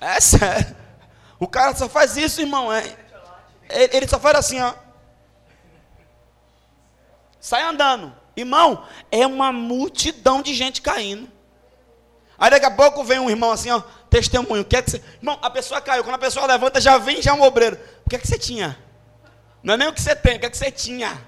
[0.00, 0.76] É sério.
[1.40, 2.70] O cara só faz isso, irmão.
[2.70, 2.84] É,
[3.68, 4.74] ele só faz assim, ó.
[7.40, 8.14] Sai andando.
[8.36, 11.30] Irmão, é uma multidão de gente caindo.
[12.38, 13.82] Aí daqui a pouco vem um irmão assim, ó
[14.14, 14.62] testemunho.
[14.62, 15.02] O que é que você...
[15.20, 16.04] Irmão, a pessoa caiu.
[16.04, 17.76] Quando a pessoa levanta, já vem já um obreiro.
[18.06, 18.78] O que é que você tinha?
[19.60, 21.20] Não é nem o que você tem, o que é que você tinha?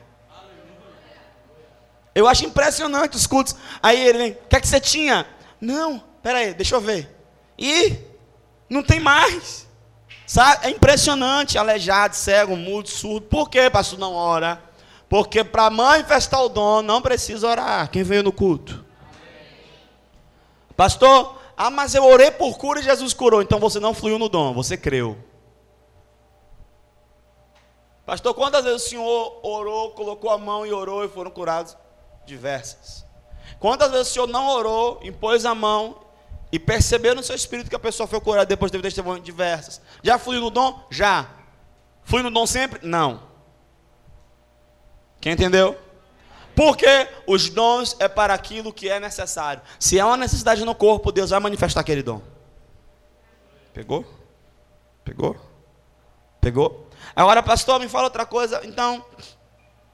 [2.14, 3.56] Eu acho impressionante os cultos.
[3.82, 5.26] Aí ele vem, o que é que você tinha?
[5.60, 7.12] Não, peraí, deixa eu ver.
[7.58, 7.98] E
[8.70, 9.66] não tem mais.
[10.24, 10.66] Sabe?
[10.66, 13.26] É impressionante, aleijado, cego, mudo, surdo.
[13.26, 14.62] Por que, pastor, não ora?
[15.08, 17.90] Porque para manifestar o dom não precisa orar.
[17.90, 18.84] Quem veio no culto?
[20.76, 23.40] Pastor, ah, mas eu orei por cura e Jesus curou.
[23.40, 25.16] Então você não fluiu no dom, você creu.
[28.04, 31.76] Pastor, quantas vezes o senhor orou, colocou a mão e orou e foram curados?
[32.26, 33.04] Diversas.
[33.58, 35.98] Quantas vezes o senhor não orou, impôs a mão
[36.52, 39.20] e percebeu no seu espírito que a pessoa foi curada depois teve testemunho?
[39.20, 39.80] Diversas.
[40.02, 40.86] Já fluiu no dom?
[40.90, 41.28] Já.
[42.04, 42.86] Fui no dom sempre?
[42.86, 43.22] Não.
[45.20, 45.76] Quem entendeu?
[46.56, 46.86] Porque
[47.26, 49.60] os dons é para aquilo que é necessário.
[49.78, 52.22] Se há uma necessidade no corpo, Deus vai manifestar aquele dom.
[53.74, 54.06] Pegou?
[55.04, 55.36] Pegou?
[56.40, 56.88] Pegou?
[57.14, 58.62] Agora, pastor, me fala outra coisa.
[58.64, 59.04] Então,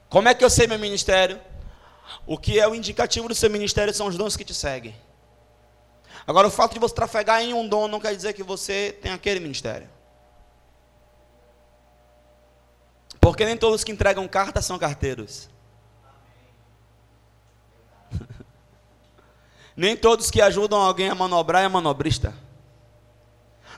[0.07, 1.37] como é que eu sei meu ministério?
[2.25, 4.95] O que é o indicativo do seu ministério são os dons que te seguem.
[6.25, 9.11] Agora, o fato de você trafegar em um dom não quer dizer que você tem
[9.11, 9.89] aquele ministério.
[13.19, 15.51] Porque nem todos que entregam carta são carteiros.
[19.75, 22.33] Nem todos que ajudam alguém a manobrar é manobrista.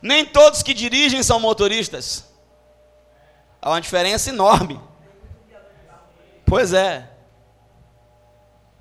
[0.01, 2.25] Nem todos que dirigem são motoristas.
[3.61, 4.79] Há uma diferença enorme.
[6.45, 7.09] Pois é.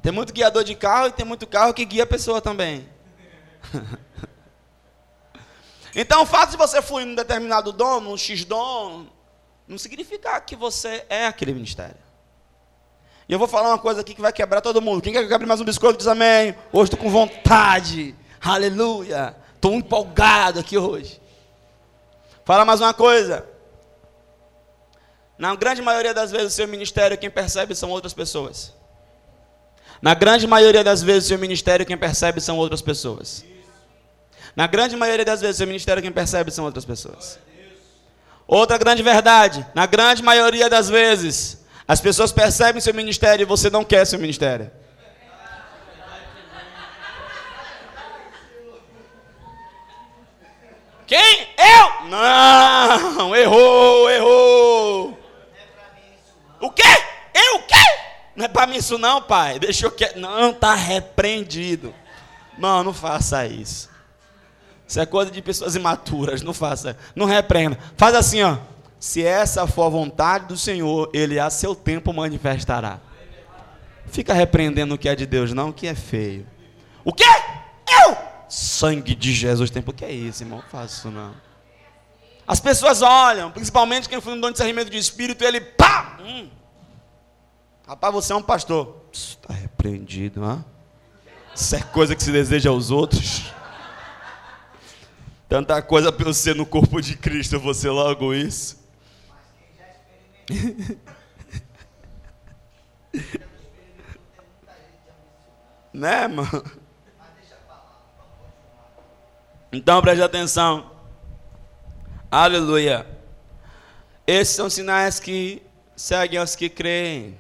[0.03, 2.89] Tem muito guiador de carro e tem muito carro que guia a pessoa também.
[5.97, 9.07] Então, o fato de você fluir num determinado dom, num X-dom,
[9.67, 12.04] não significa que você é aquele ministério.
[13.29, 15.01] E eu vou falar uma coisa aqui que vai quebrar todo mundo.
[15.01, 16.55] Quem quer que eu mais um biscoito diz amém?
[16.73, 18.15] Hoje estou com vontade.
[18.41, 19.35] Aleluia.
[19.55, 21.21] Estou empolgado aqui hoje.
[22.45, 23.47] Fala mais uma coisa.
[25.39, 28.75] Na grande maioria das vezes, o seu ministério, quem percebe são outras pessoas.
[30.03, 33.43] Na grande maioria das vezes, o seu ministério, quem percebe são outras pessoas.
[34.55, 37.39] Na grande maioria das vezes, o seu ministério, quem percebe são outras pessoas.
[38.47, 43.69] Outra grande verdade: na grande maioria das vezes, as pessoas percebem seu ministério e você
[43.69, 44.71] não quer seu ministério.
[51.07, 51.49] Quem?
[51.59, 52.09] Eu?
[52.09, 55.19] Não, errou, errou.
[56.61, 56.83] O quê?
[57.35, 57.75] Eu o quê?
[58.35, 59.59] Não é para mim isso não, pai.
[59.59, 61.95] Deixa eu que não tá repreendido.
[62.57, 63.91] Não, não faça isso.
[64.87, 66.97] Isso é coisa de pessoas imaturas, não faça.
[67.15, 67.79] Não repreenda.
[67.97, 68.57] Faz assim, ó.
[69.05, 73.01] Se essa for a vontade do Senhor, ele a seu tempo manifestará.
[74.07, 76.47] Fica repreendendo o que é de Deus, não o que é feio.
[77.05, 77.23] O quê?
[77.87, 78.17] Eu?
[78.49, 79.85] Sangue de Jesus tem.
[79.87, 80.61] O que é isso, irmão?
[80.61, 81.35] Não faço isso, não.
[82.47, 86.17] As pessoas olham, principalmente quem foi no dom de discernimento de espírito, ele pá!
[86.25, 86.49] Hum.
[87.87, 89.05] Rapaz, você é um pastor.
[89.13, 90.65] Está repreendido, hã?
[91.55, 93.53] Isso é coisa que se deseja aos outros.
[95.47, 98.83] Tanta coisa para ser no corpo de Cristo, você logo isso.
[105.93, 106.65] né, mano?
[109.73, 110.91] Então preste atenção.
[112.31, 113.07] Aleluia.
[114.27, 115.63] Esses são sinais que
[115.97, 117.37] seguem os que creem.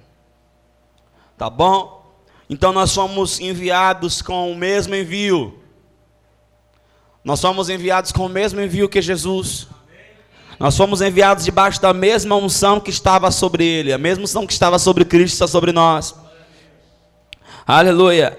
[1.36, 2.04] Tá bom?
[2.48, 5.62] Então nós somos enviados com o mesmo envio.
[7.24, 9.66] Nós somos enviados com o mesmo envio que Jesus.
[10.58, 14.52] Nós fomos enviados debaixo da mesma unção que estava sobre ele, a mesma unção que
[14.52, 16.14] estava sobre Cristo está sobre nós.
[17.66, 18.38] Aleluia.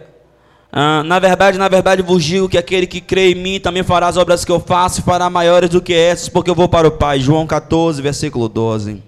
[0.71, 4.07] Ah, na verdade, na verdade vos digo que aquele que crê em mim também fará
[4.07, 6.87] as obras que eu faço e fará maiores do que essas, porque eu vou para
[6.87, 7.19] o Pai.
[7.19, 9.01] João 14, versículo 12.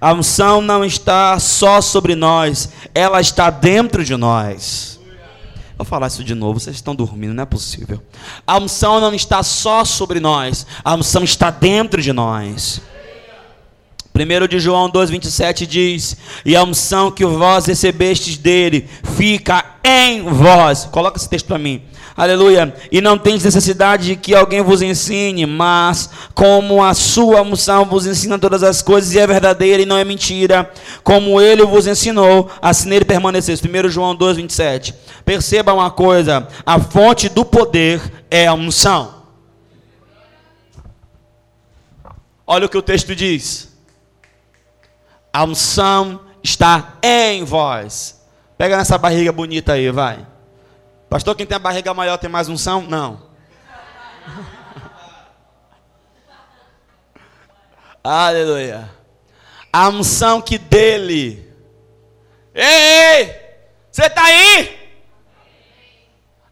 [0.00, 4.91] A unção não está só sobre nós, ela está dentro de nós.
[5.76, 8.02] Vou falar isso de novo, vocês estão dormindo, não é possível.
[8.46, 12.80] A unção não está só sobre nós, a unção está dentro de nós.
[14.14, 20.84] 1 de João 2,27 diz: E a unção que vós recebestes dele fica em vós.
[20.84, 21.82] Coloca esse texto para mim.
[22.16, 22.74] Aleluia.
[22.90, 28.06] E não tens necessidade de que alguém vos ensine, mas como a sua unção vos
[28.06, 30.70] ensina todas as coisas e é verdadeira e não é mentira,
[31.02, 33.62] como ele vos ensinou, assim nele permaneceis.
[33.62, 34.94] 1 João 2, 27.
[35.24, 39.22] Perceba uma coisa: a fonte do poder é a unção.
[42.46, 43.72] Olha o que o texto diz.
[45.32, 48.20] A unção está em vós.
[48.58, 50.31] Pega nessa barriga bonita aí, vai.
[51.12, 52.80] Pastor, quem tem a barriga maior tem mais unção?
[52.80, 53.28] Não.
[58.02, 58.90] Aleluia.
[59.70, 61.54] A unção que dele.
[62.54, 63.26] Ei!
[63.90, 64.90] Você está aí?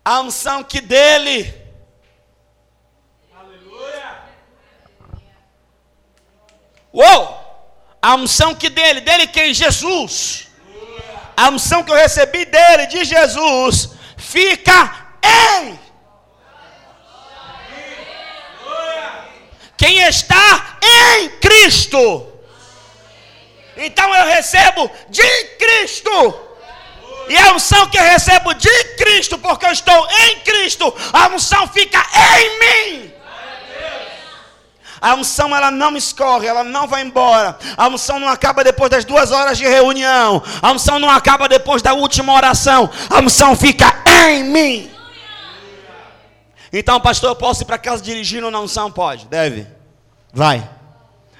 [0.04, 1.54] A unção que dele.
[3.34, 4.18] Aleluia.
[6.92, 7.40] Uou!
[8.02, 9.54] A unção que dele, dele quem?
[9.54, 10.48] Jesus.
[11.34, 15.78] A unção que eu recebi dele, de Jesus fica em.
[19.76, 22.30] Quem está em Cristo.
[23.76, 26.50] Então eu recebo de Cristo.
[27.28, 31.66] E a unção que eu recebo de Cristo, porque eu estou em Cristo, a unção
[31.68, 33.09] fica em mim.
[35.00, 37.58] A unção ela não escorre, ela não vai embora.
[37.76, 40.42] A unção não acaba depois das duas horas de reunião.
[40.60, 42.90] A unção não acaba depois da última oração.
[43.08, 44.90] A unção fica em mim.
[46.72, 48.92] Então, pastor, eu posso ir para casa dirigindo na unção?
[48.92, 49.66] Pode, deve.
[50.32, 50.68] Vai.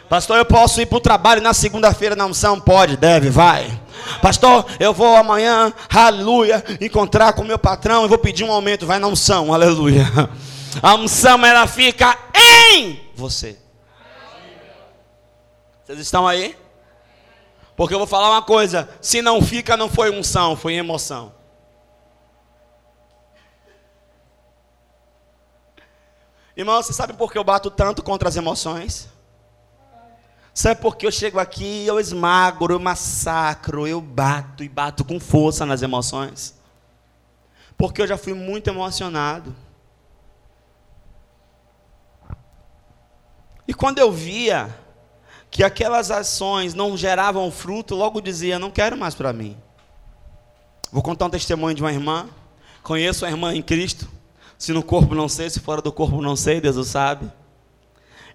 [0.08, 2.58] Pastor, eu posso ir para o trabalho na segunda-feira na unção?
[2.58, 3.70] Pode, deve, vai.
[4.20, 8.86] Pastor, eu vou amanhã, aleluia, encontrar com meu patrão e vou pedir um aumento.
[8.86, 10.04] Vai na unção, aleluia.
[10.82, 13.58] A unção ela fica em você.
[15.84, 16.56] Vocês estão aí?
[17.76, 21.34] Porque eu vou falar uma coisa: se não fica, não foi unção, foi emoção.
[26.56, 29.08] Irmão, você sabe por que eu bato tanto contra as emoções?
[30.52, 35.18] Sabe por que eu chego aqui, eu esmagro, eu massacro, eu bato e bato com
[35.18, 36.54] força nas emoções?
[37.78, 39.56] Porque eu já fui muito emocionado.
[43.74, 44.74] Quando eu via
[45.50, 49.56] que aquelas ações não geravam fruto, logo dizia: não quero mais para mim.
[50.92, 52.28] Vou contar um testemunho de uma irmã.
[52.82, 54.08] Conheço uma irmã em Cristo.
[54.58, 57.30] Se no corpo não sei, se fora do corpo não sei, Deus o sabe.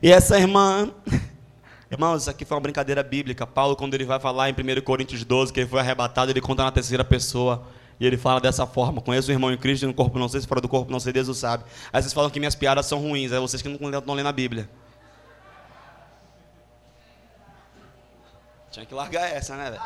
[0.01, 0.91] E essa irmã,
[1.91, 3.45] irmãos, isso aqui foi uma brincadeira bíblica.
[3.45, 6.63] Paulo, quando ele vai falar em 1 Coríntios 12, que ele foi arrebatado, ele conta
[6.63, 7.67] na terceira pessoa.
[7.99, 10.47] E ele fala dessa forma: Conheço o irmão em Cristo, no corpo não sei, se
[10.47, 11.63] fora do corpo não sei, Deus o sabe.
[11.91, 14.31] Aí vocês falam que minhas piadas são ruins, é vocês que não, não lêem na
[14.31, 14.69] Bíblia.
[18.75, 19.81] Tinha que largar essa, né, velho?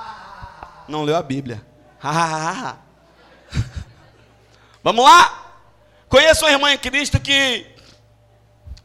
[0.87, 1.63] Não leu a Bíblia.
[4.83, 5.61] Vamos lá?
[6.09, 7.67] Conheço uma irmã em Cristo que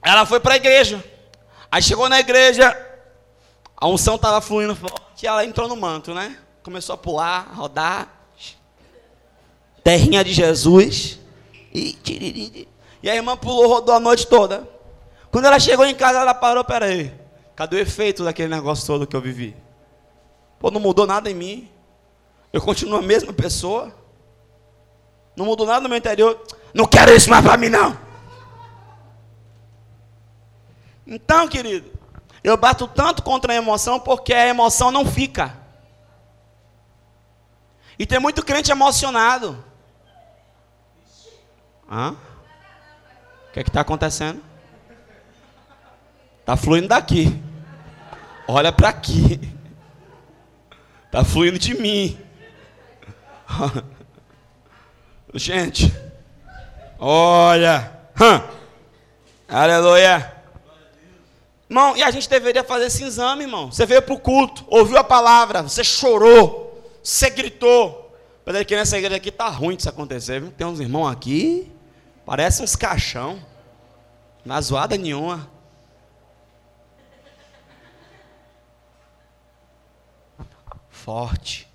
[0.02, 1.02] ela foi para a igreja.
[1.72, 2.76] Aí chegou na igreja,
[3.74, 6.36] a unção estava fluindo forte, ela entrou no manto, né?
[6.62, 8.08] Começou a pular, a rodar.
[9.82, 11.18] Terrinha de Jesus.
[11.72, 12.68] E,
[13.02, 14.68] e a irmã pulou, rodou a noite toda.
[15.32, 17.10] Quando ela chegou em casa, ela parou, peraí.
[17.56, 19.63] Cadê o efeito daquele negócio todo que eu vivi?
[20.58, 21.70] Pô, não mudou nada em mim.
[22.52, 23.94] Eu continuo a mesma pessoa.
[25.36, 26.40] Não mudou nada no meu interior.
[26.72, 27.98] Não quero isso mais para mim, não.
[31.06, 31.90] Então, querido,
[32.42, 35.56] eu bato tanto contra a emoção porque a emoção não fica.
[37.98, 39.62] E tem muito crente emocionado.
[41.90, 42.12] Hã?
[42.12, 44.42] O que é está acontecendo?
[46.40, 47.40] Está fluindo daqui.
[48.48, 49.53] Olha para aqui.
[51.14, 52.18] Está fluindo de mim.
[55.32, 55.94] Gente,
[56.98, 57.92] olha.
[59.48, 60.34] Aleluia.
[61.70, 63.70] Irmão, e a gente deveria fazer esse exame, irmão.
[63.70, 68.12] Você veio para o culto, ouviu a palavra, você chorou, você gritou.
[68.44, 70.50] Mas que nessa igreja aqui tá ruim isso acontecer, viu?
[70.50, 71.70] Tem uns irmãos aqui,
[72.26, 73.38] parece uns caixão.
[74.44, 75.48] Não zoada nenhuma.
[81.04, 81.68] Forte.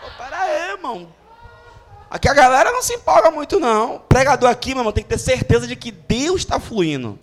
[0.00, 1.12] Pô, pera aí, irmão.
[2.08, 3.96] Aqui a galera não se empolga muito, não.
[3.96, 7.18] O pregador aqui, meu irmão, tem que ter certeza de que Deus está fluindo.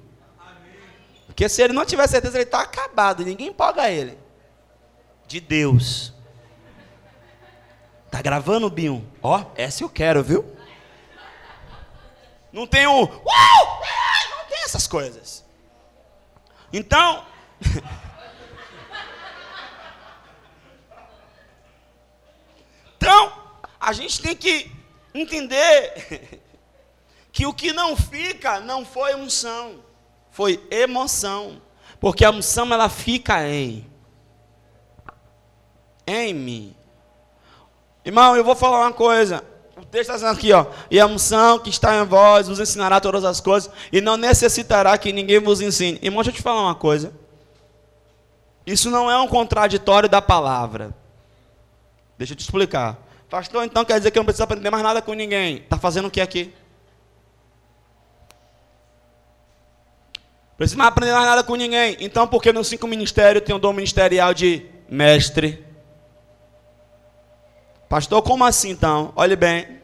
[1.28, 3.24] Porque se ele não tiver certeza, ele está acabado.
[3.24, 4.18] Ninguém empolga ele.
[5.28, 6.14] De Deus.
[8.12, 9.10] Tá gravando, Binho?
[9.24, 10.46] Ó, essa eu quero, viu?
[12.52, 13.08] Não tem o.
[13.08, 15.46] Não tem essas coisas.
[16.74, 17.26] Então.
[23.08, 23.32] Então,
[23.80, 24.70] a gente tem que
[25.14, 26.42] entender
[27.32, 29.76] que o que não fica não foi unção,
[30.30, 31.62] foi emoção.
[32.02, 33.90] Porque a unção ela fica em
[36.06, 36.76] em mim.
[38.04, 39.42] Irmão, eu vou falar uma coisa.
[39.78, 40.66] O texto está dizendo aqui, ó.
[40.92, 44.98] E a unção que está em vós vos ensinará todas as coisas, e não necessitará
[44.98, 45.98] que ninguém vos ensine.
[46.02, 47.14] Irmão, deixa eu te falar uma coisa.
[48.66, 50.94] Isso não é um contraditório da palavra.
[52.18, 52.98] Deixa eu te explicar.
[53.30, 55.58] Pastor, então quer dizer que eu não preciso aprender mais nada com ninguém.
[55.58, 56.54] Está fazendo o que aqui?
[60.58, 61.98] Preciso mais aprender mais nada com ninguém.
[62.00, 65.64] Então, porque no cinco ministérios tem o dom ministerial de mestre?
[67.88, 69.14] Pastor, como assim então?
[69.16, 69.80] Olhe bem.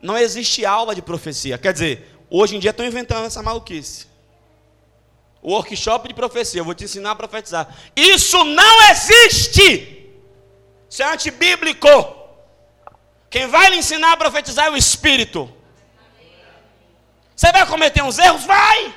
[0.00, 1.58] Não existe aula de profecia.
[1.58, 4.06] Quer dizer, hoje em dia estão inventando essa maluquice.
[5.42, 7.76] O workshop de profecia, eu vou te ensinar a profetizar.
[7.94, 10.01] Isso não existe!
[10.92, 11.88] Isso é antibíblico.
[13.30, 15.50] Quem vai lhe ensinar a profetizar é o Espírito.
[17.34, 18.44] Você vai cometer uns erros?
[18.44, 18.94] Vai.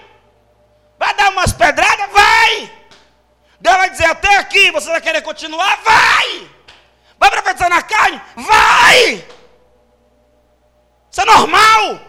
[0.99, 2.11] Vai dar umas pedradas?
[2.11, 2.69] Vai.
[3.61, 5.81] Deus vai dizer até aqui, você vai querer continuar?
[5.83, 6.51] Vai.
[7.17, 8.21] Vai profetizar na carne?
[8.35, 9.25] Vai.
[11.09, 12.01] Isso é normal.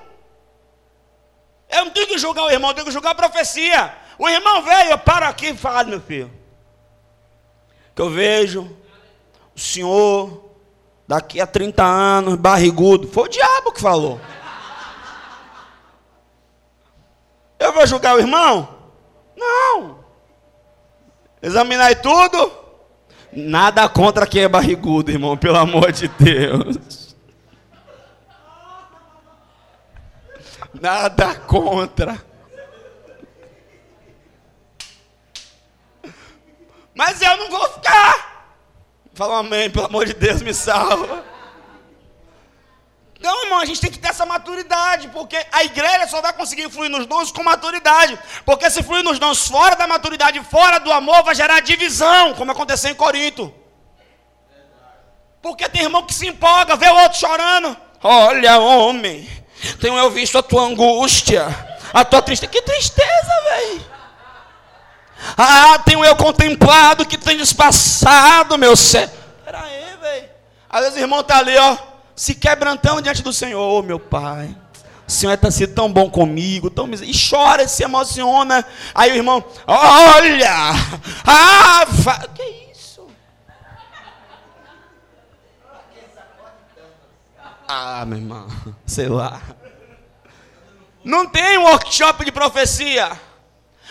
[1.69, 3.97] Eu não tenho que julgar o irmão, eu tenho que julgar a profecia.
[4.19, 6.33] O irmão veio, eu paro aqui e falo, meu filho.
[7.95, 8.85] Que eu vejo
[9.57, 10.51] o senhor,
[11.09, 13.09] daqui a 30 anos, barrigudo.
[13.09, 14.21] Foi o diabo que falou.
[17.59, 18.69] Eu vou julgar o irmão?
[19.35, 20.05] Não.
[21.41, 22.53] Examinai tudo.
[23.33, 27.17] Nada contra quem é barrigudo, irmão, pelo amor de Deus.
[30.75, 32.23] Nada contra.
[36.95, 38.26] Mas eu não vou ficar.
[39.17, 41.25] Fala um amém, pelo amor de Deus, me salva.
[43.19, 46.69] Não, irmão, a gente tem que ter essa maturidade, porque a igreja só vai conseguir
[46.69, 48.19] fluir nos dons com maturidade.
[48.45, 52.53] Porque se fluir nos dons fora da maturidade, fora do amor, vai gerar divisão, como
[52.53, 53.53] aconteceu em Corinto.
[55.41, 57.75] Porque tem irmão que se empolga, vê o outro chorando.
[58.03, 59.27] Olha, homem,
[59.81, 61.47] tenho eu visto a tua angústia.
[61.91, 62.53] A tua tristeza.
[62.53, 63.96] Que tristeza, velho.
[65.37, 69.09] Ah, tenho eu contemplado que tem despassado, meu céu.
[69.45, 70.29] Pera aí, velho.
[70.69, 71.77] Às vezes o irmão está ali, ó,
[72.15, 73.61] se quebrantando diante do Senhor.
[73.61, 74.55] Ô, oh, meu Pai.
[75.09, 78.65] O Senhor está sendo tão bom comigo, tão e chora, se emociona.
[78.93, 80.53] Aí o irmão, olha,
[81.25, 82.27] ah, fa...
[82.35, 82.43] que
[82.73, 83.07] isso?
[87.69, 88.49] Ah, meu irmão,
[88.85, 89.41] sei lá.
[91.05, 93.26] Não tem um workshop de profecia.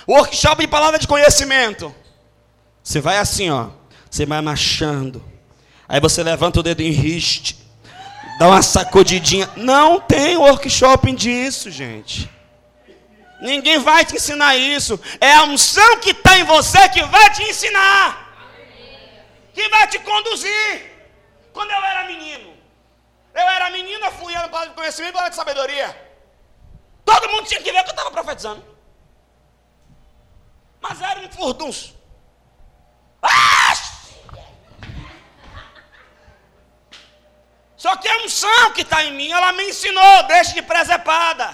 [0.07, 1.93] Workshop de palavra de conhecimento.
[2.83, 3.69] Você vai assim, ó.
[4.09, 5.23] Você vai marchando.
[5.87, 7.57] Aí você levanta o dedo em riste.
[8.37, 9.49] Dá uma sacudidinha.
[9.55, 12.29] Não tem workshop disso, gente.
[13.41, 14.99] Ninguém vai te ensinar isso.
[15.19, 18.33] É a unção que está em você que vai te ensinar.
[19.53, 20.91] Que vai te conduzir.
[21.53, 22.53] Quando eu era menino.
[23.33, 25.95] Eu era eu fui no palavra de conhecimento e palavra de sabedoria.
[27.03, 28.74] Todo mundo tinha que ver que eu estava profetizando.
[30.87, 31.95] Mas era um furdunço.
[33.21, 33.73] Ah!
[37.75, 41.47] Só que a unção que está em mim, ela me ensinou, deixe de presepada.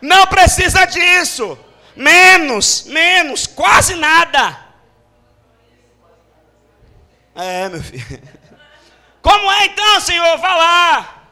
[0.00, 1.58] Não precisa disso.
[1.96, 4.58] Menos, menos, quase nada.
[7.34, 8.22] É, meu filho.
[9.22, 10.36] Como é então, Senhor?
[10.38, 11.22] Vá lá.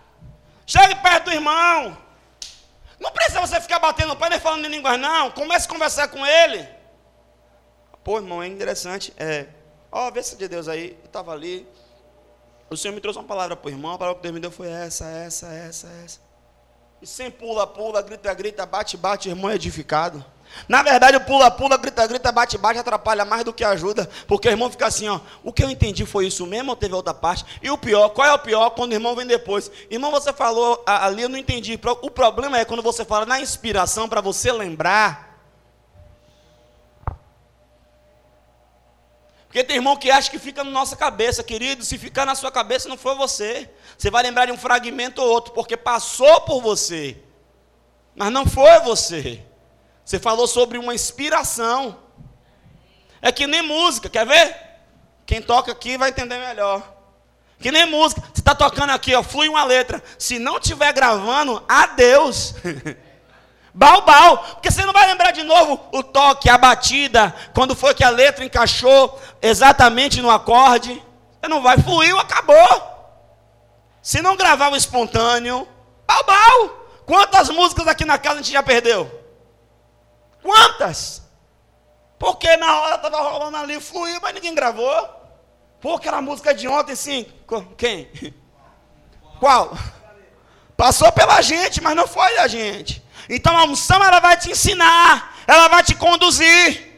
[0.67, 2.10] Chegue perto do irmão.
[3.01, 5.31] Não precisa você ficar batendo no pai nem falando em línguas, não.
[5.31, 6.69] Comece a conversar com ele.
[8.05, 9.13] Pô, irmão, é interessante.
[9.17, 9.47] É,
[9.91, 10.99] ó, vê se de Deus aí.
[11.01, 11.67] Eu estava ali.
[12.69, 13.93] O Senhor me trouxe uma palavra para o irmão.
[13.95, 16.21] A palavra que Deus me deu foi essa, essa, essa, essa.
[17.01, 20.23] E sem pula, pula, grita, grita, bate, bate, irmão é edificado.
[20.69, 24.87] Na verdade, o pula-pula, grita-grita, bate-bate atrapalha mais do que ajuda, porque o irmão fica
[24.87, 27.45] assim, ó, o que eu entendi foi isso mesmo ou teve outra parte?
[27.63, 28.71] E o pior, qual é o pior?
[28.71, 29.71] Quando o irmão vem depois.
[29.91, 31.79] Irmão, você falou ali, eu não entendi.
[32.03, 35.31] O problema é quando você fala na inspiração para você lembrar.
[39.47, 41.85] Porque tem irmão que acha que fica na nossa cabeça, querido.
[41.85, 43.69] Se ficar na sua cabeça, não foi você.
[43.99, 47.17] Você vai lembrar de um fragmento ou outro, porque passou por você,
[48.15, 49.45] mas não foi você.
[50.11, 51.97] Você falou sobre uma inspiração.
[53.23, 54.57] É que nem música, quer ver?
[55.25, 56.83] Quem toca aqui vai entender melhor.
[57.61, 58.21] Que nem música.
[58.21, 60.03] Você está tocando aqui, ó, flui uma letra.
[60.19, 62.57] Se não estiver gravando, adeus.
[63.73, 68.03] Balbal, porque você não vai lembrar de novo o toque, a batida, quando foi que
[68.03, 71.01] a letra encaixou exatamente no acorde.
[71.41, 73.15] Você não vai, fluir, acabou.
[74.03, 75.69] Se não gravar o espontâneo,
[76.05, 76.89] balbal.
[77.07, 79.20] Quantas músicas aqui na casa a gente já perdeu?
[80.43, 81.23] Quantas?
[82.19, 85.21] Porque na hora estava rolando ali, fluiu, mas ninguém gravou.
[85.81, 87.27] Pô, aquela música de ontem, sim.
[87.77, 88.11] Quem?
[89.41, 89.77] Qual?
[90.77, 93.03] Passou pela gente, mas não foi a gente.
[93.29, 96.91] Então a unção ela vai te ensinar, ela vai te conduzir.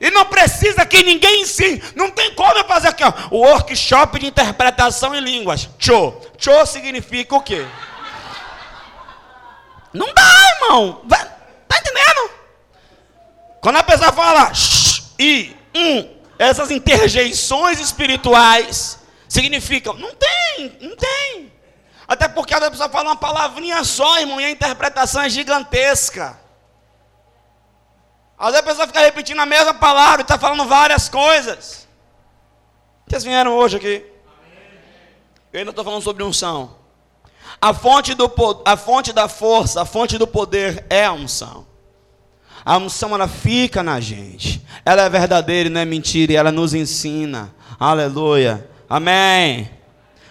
[0.00, 1.82] E não precisa que ninguém ensine.
[1.96, 5.68] Não tem como eu fazer aqui, ó, o workshop de interpretação em línguas.
[5.78, 6.20] Cho.
[6.36, 7.66] Cho significa o quê?
[9.92, 10.22] Não dá,
[10.54, 11.02] irmão.
[11.04, 11.37] Vai.
[11.70, 12.30] Está entendendo?
[13.60, 14.52] Quando a pessoa fala
[15.18, 18.98] e um, essas interjeições espirituais
[19.28, 19.94] significam.
[19.94, 21.52] Não tem, não tem.
[22.06, 26.38] Até porque a pessoa fala uma palavrinha só, irmão, e a interpretação é gigantesca.
[28.38, 31.86] Às vezes a pessoa fica repetindo a mesma palavra e está falando várias coisas.
[33.06, 34.06] Vocês vieram hoje aqui?
[35.52, 36.77] Eu ainda estou falando sobre unção.
[37.60, 38.30] A fonte, do,
[38.64, 41.66] a fonte da força, a fonte do poder é a unção.
[42.64, 44.64] A unção ela fica na gente.
[44.84, 47.52] Ela é verdadeira e não é mentira e ela nos ensina.
[47.78, 48.68] Aleluia.
[48.88, 49.70] Amém.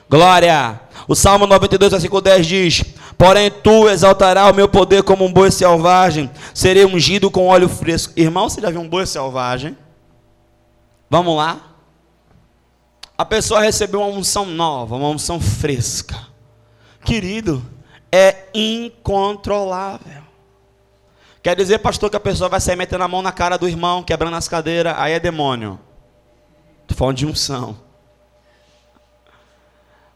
[0.09, 0.79] Glória.
[1.07, 2.83] O Salmo 92, versículo 10 diz:
[3.17, 8.13] Porém, tu exaltarás o meu poder como um boi selvagem, serei ungido com óleo fresco.
[8.15, 9.77] Irmão, você já viu um boi selvagem?
[11.09, 11.59] Vamos lá.
[13.17, 16.26] A pessoa recebeu uma unção nova, uma unção fresca.
[17.07, 17.65] Querido,
[18.11, 20.23] é incontrolável.
[21.41, 24.03] Quer dizer, pastor, que a pessoa vai sair metendo a mão na cara do irmão,
[24.03, 25.79] quebrando as cadeiras, aí é demônio.
[26.81, 27.79] Estou falando de unção.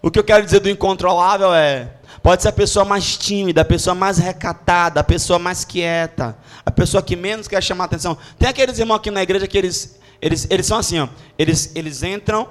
[0.01, 3.65] O que eu quero dizer do incontrolável é: pode ser a pessoa mais tímida, a
[3.65, 8.17] pessoa mais recatada, a pessoa mais quieta, a pessoa que menos quer chamar atenção.
[8.37, 11.07] Tem aqueles irmãos aqui na igreja que eles, eles, eles são assim, ó,
[11.39, 12.49] eles, eles entram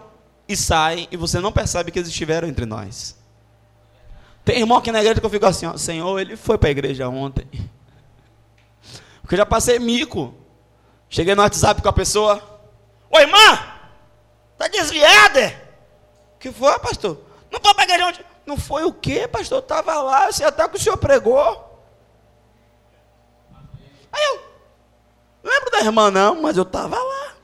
[0.49, 3.20] e saem e você não percebe que eles estiveram entre nós.
[4.45, 6.73] Tem irmão aqui na igreja que eu fico assim, ó, Senhor, ele foi para a
[6.73, 7.47] igreja ontem.
[9.21, 10.35] Porque eu já passei mico.
[11.09, 12.61] Cheguei no WhatsApp com a pessoa.
[13.11, 13.59] Oi, irmã!
[14.57, 15.71] Tá desviada?
[16.41, 17.21] que foi, pastor?
[17.51, 18.25] Não foi para a igreja ontem.
[18.47, 19.59] Não foi o quê, pastor?
[19.59, 21.69] Eu estava lá, você até que o senhor pregou.
[24.11, 24.41] Aí eu,
[25.45, 27.35] lembro da irmã não, mas eu estava lá.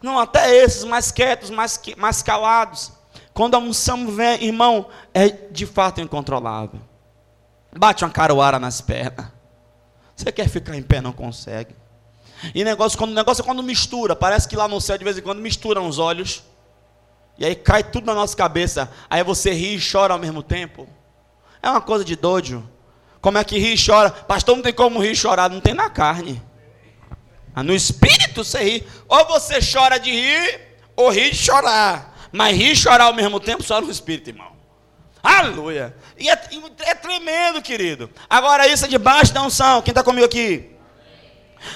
[0.00, 2.92] Não, até esses mais quietos, mais, mais calados.
[3.38, 6.80] Quando a unção vem, irmão, é de fato incontrolável.
[7.78, 9.26] Bate uma caruara nas pernas.
[10.16, 11.72] Você quer ficar em pé, não consegue.
[12.52, 14.16] E negócio, quando, negócio é quando mistura.
[14.16, 16.42] Parece que lá no céu, de vez em quando, misturam os olhos.
[17.38, 18.90] E aí cai tudo na nossa cabeça.
[19.08, 20.88] Aí você ri e chora ao mesmo tempo.
[21.62, 22.68] É uma coisa de doido.
[23.20, 24.10] Como é que ri e chora?
[24.10, 25.48] Pastor, não tem como rir e chorar.
[25.48, 26.42] Não tem na carne.
[27.54, 28.88] Ah, no espírito você ri.
[29.08, 30.60] Ou você chora de rir,
[30.96, 32.17] ou ri de chorar.
[32.32, 34.52] Mas rir e chorar ao mesmo tempo só no espírito, irmão.
[35.22, 35.94] Aleluia.
[36.18, 36.40] E é,
[36.80, 38.10] é tremendo, querido.
[38.28, 39.82] Agora isso é debaixo da unção.
[39.82, 40.70] Quem está comigo aqui?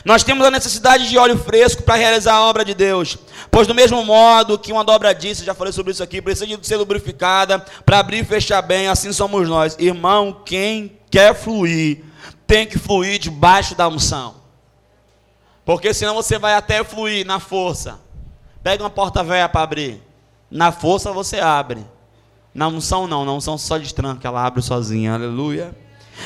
[0.05, 3.19] Nós temos a necessidade de óleo fresco para realizar a obra de Deus.
[3.51, 6.67] Pois do mesmo modo que uma dobra disse, já falei sobre isso aqui, precisa de
[6.67, 9.77] ser lubrificada para abrir e fechar bem, assim somos nós.
[9.79, 12.05] Irmão, quem quer fluir,
[12.47, 14.37] tem que fluir debaixo da unção.
[15.65, 18.01] Porque senão você vai até fluir na força.
[18.63, 20.03] Pega uma porta velha para abrir.
[20.53, 21.83] Na força você abre.
[22.55, 25.15] Na unção não, na unção só destranca, ela abre sozinha.
[25.15, 25.75] Aleluia.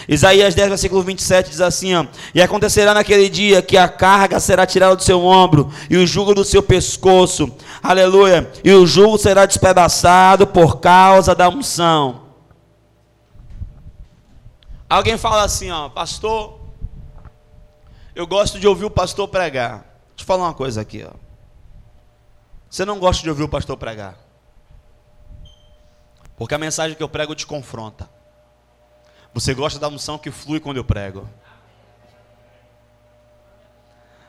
[0.09, 2.05] Isaías 10, versículo 27 diz assim: ó,
[2.35, 6.35] E acontecerá naquele dia que a carga será tirada do seu ombro e o jugo
[6.35, 7.49] do seu pescoço,
[7.81, 12.23] aleluia, e o jugo será despedaçado por causa da unção.
[14.91, 16.59] Alguém fala assim, ó, pastor,
[18.13, 19.85] eu gosto de ouvir o pastor pregar.
[20.17, 21.26] Deixa eu falar uma coisa aqui, ó.
[22.77, 24.19] Você não gosta de ouvir o pastor pregar?
[26.37, 28.07] Porque a mensagem que eu prego te confronta.
[29.33, 31.27] Você gosta da unção que flui quando eu prego.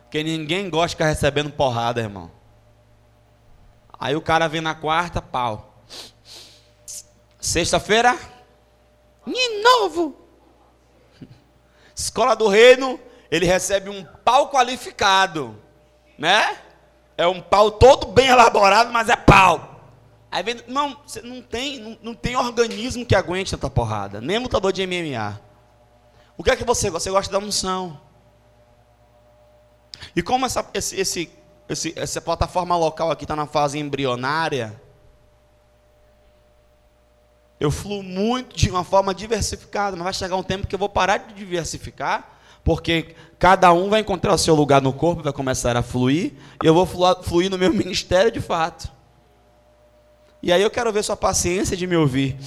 [0.04, 2.32] Porque ninguém gosta de ficar recebendo porrada, irmão.
[4.00, 5.84] Aí o cara vem na quarta, pau.
[7.42, 8.18] Sexta-feira,
[9.26, 10.26] de novo.
[11.94, 12.98] Escola do Reino,
[13.30, 15.62] ele recebe um pau qualificado,
[16.18, 16.67] né?
[17.18, 19.76] É um pau todo bem elaborado, mas é pau.
[20.30, 24.72] Aí vem, não, não tem, não, não, tem organismo que aguente tanta porrada, nem lutador
[24.72, 25.42] de MMA.
[26.38, 27.04] O que é que você gosta?
[27.04, 28.00] Você gosta da unção.
[30.16, 31.32] E como essa, esse, esse,
[31.68, 34.80] esse, essa plataforma local aqui está na fase embrionária,
[37.60, 40.90] eu fluo muito de uma forma diversificada, mas vai chegar um tempo que eu vou
[40.90, 42.37] parar de diversificar,
[42.68, 46.68] porque cada um vai encontrar o seu lugar no corpo, vai começar a fluir, e
[46.68, 46.86] eu vou
[47.24, 48.92] fluir no meu ministério de fato.
[50.44, 52.38] E aí eu quero ver sua paciência de me ouvir.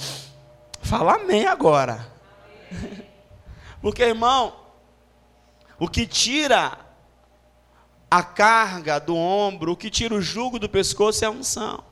[0.79, 2.07] Fala amém agora.
[3.81, 4.53] Porque, irmão,
[5.79, 6.77] o que tira
[8.09, 11.83] a carga do ombro, o que tira o jugo do pescoço é a unção.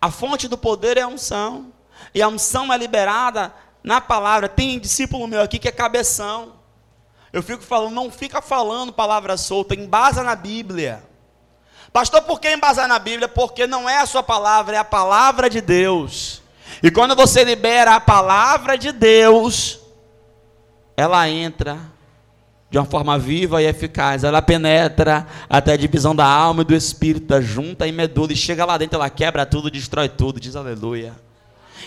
[0.00, 1.74] A fonte do poder é a unção.
[2.14, 3.52] E a unção é liberada
[3.88, 4.50] na palavra.
[4.50, 6.52] Tem discípulo meu aqui que é cabeção.
[7.32, 11.02] Eu fico falando, não fica falando palavra solta, embasa na Bíblia.
[11.90, 13.28] Pastor, por que embasar na Bíblia?
[13.28, 16.42] Porque não é a sua palavra, é a palavra de Deus.
[16.82, 19.80] E quando você libera a palavra de Deus,
[20.94, 21.78] ela entra
[22.70, 24.22] de uma forma viva e eficaz.
[24.22, 28.66] Ela penetra até a divisão da alma e do espírito, junta e medula, e chega
[28.66, 30.38] lá dentro, ela quebra tudo, destrói tudo.
[30.38, 31.27] Diz aleluia.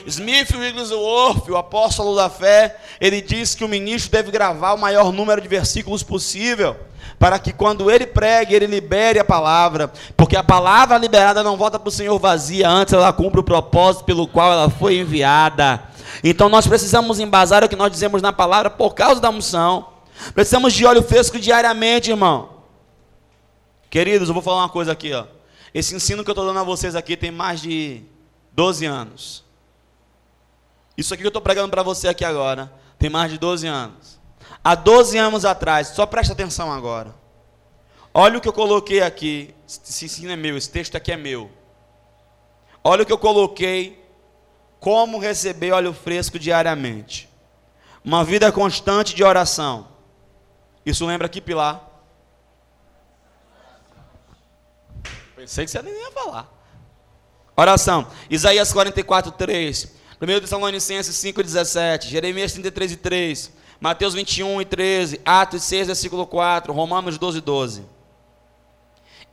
[0.07, 5.11] Smith Wigglesworth, o apóstolo da fé, ele diz que o ministro deve gravar o maior
[5.11, 6.75] número de versículos possível
[7.21, 11.77] para que quando ele pregue, ele libere a palavra, porque a palavra liberada não volta
[11.77, 15.83] para o Senhor vazia, antes ela cumpre o propósito pelo qual ela foi enviada.
[16.23, 19.87] Então nós precisamos embasar o que nós dizemos na palavra por causa da unção.
[20.33, 22.49] Precisamos de óleo fresco diariamente, irmão.
[23.89, 25.25] Queridos, eu vou falar uma coisa aqui, ó.
[25.73, 28.01] Esse ensino que eu estou dando a vocês aqui tem mais de
[28.51, 29.43] 12 anos.
[31.01, 34.19] Isso aqui que eu estou pregando para você aqui agora tem mais de 12 anos.
[34.63, 37.15] Há 12 anos atrás, só presta atenção agora.
[38.13, 39.51] Olha o que eu coloquei aqui.
[39.67, 41.49] Esse ensino é meu, esse texto aqui é meu.
[42.83, 43.99] Olha o que eu coloquei.
[44.79, 47.27] Como receber óleo fresco diariamente.
[48.05, 49.87] Uma vida constante de oração.
[50.85, 51.83] Isso lembra aqui, Pilar?
[55.35, 56.47] Pensei que você nem ia falar.
[57.57, 58.07] Oração.
[58.29, 60.00] Isaías 44, 3.
[60.21, 62.07] 1 Tessalonicenses 5, 17.
[62.07, 63.51] Jeremias 33, 3.
[63.81, 67.83] Mateus 21 e 13, Atos 6, versículo 4, Romanos 12, 12.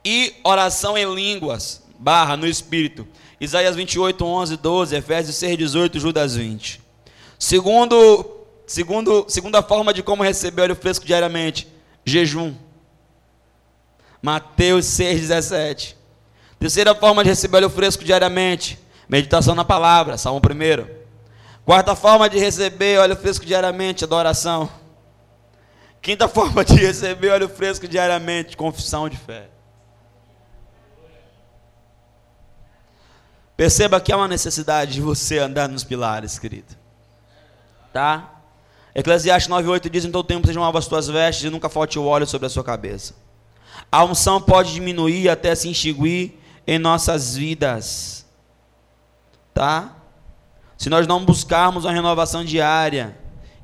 [0.03, 3.07] E oração em línguas, barra, no Espírito.
[3.39, 6.81] Isaías 28, 11, 12, Efésios 6, 18, Judas 20.
[7.37, 11.67] Segundo, segundo, segunda forma de como receber óleo fresco diariamente,
[12.03, 12.55] jejum.
[14.19, 15.95] Mateus 6, 17.
[16.59, 18.79] Terceira forma de receber óleo fresco diariamente,
[19.09, 20.87] Meditação na palavra, Salmo 1.
[21.65, 24.69] Quarta forma de receber óleo fresco diariamente, adoração.
[25.99, 29.49] Quinta forma de receber óleo fresco diariamente, confissão de fé.
[33.57, 36.77] Perceba que há uma necessidade de você andar nos pilares, querido.
[37.91, 38.35] Tá?
[38.93, 42.05] Eclesiastes 9,8 diz: Em todo tempo sejam alvas as tuas vestes e nunca falte o
[42.05, 43.15] óleo sobre a sua cabeça.
[43.91, 48.18] A unção pode diminuir até se extinguir em nossas vidas
[49.53, 49.95] tá?
[50.77, 53.17] Se nós não buscarmos uma renovação diária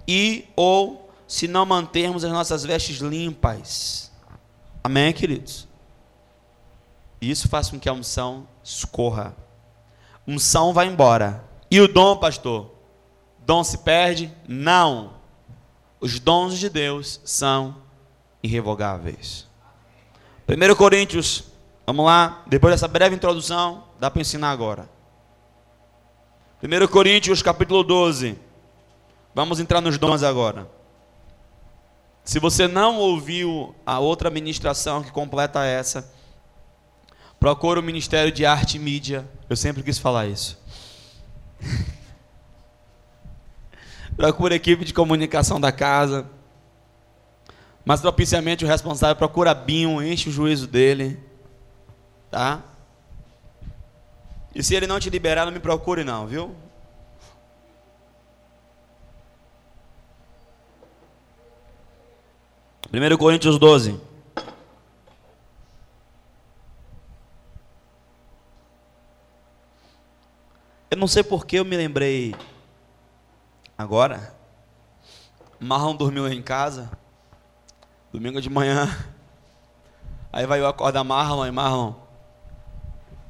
[0.07, 4.11] e ou se não mantermos as nossas vestes limpas.
[4.83, 5.67] Amém, queridos?
[7.19, 9.35] Isso faz com que a unção escorra.
[10.27, 11.43] Unção vai embora.
[11.71, 12.71] E o dom, pastor?
[13.45, 14.31] Dom se perde?
[14.47, 15.13] Não.
[15.99, 17.77] Os dons de Deus são
[18.43, 19.47] irrevogáveis.
[20.47, 21.45] 1 Coríntios,
[21.85, 24.87] vamos lá, depois dessa breve introdução, dá para ensinar agora.
[26.65, 28.35] 1 Coríntios capítulo 12.
[29.35, 30.67] Vamos entrar nos dons agora.
[32.23, 36.11] Se você não ouviu a outra ministração que completa essa,
[37.39, 39.29] procura o Ministério de Arte e Mídia.
[39.47, 40.59] Eu sempre quis falar isso.
[44.17, 46.27] procura a equipe de comunicação da casa.
[47.85, 51.19] Mas propiciamente o responsável procura Binho, enche o juízo dele.
[52.31, 52.63] Tá?
[54.55, 56.55] E se ele não te liberar, não me procure não, viu?
[62.89, 63.99] Primeiro Coríntios 12.
[70.89, 72.33] Eu não sei porque eu me lembrei
[73.77, 74.33] agora.
[75.59, 76.89] Marlon dormiu em casa.
[78.13, 78.87] Domingo de manhã.
[80.31, 82.04] Aí vai eu acordar Marlon e Marlon.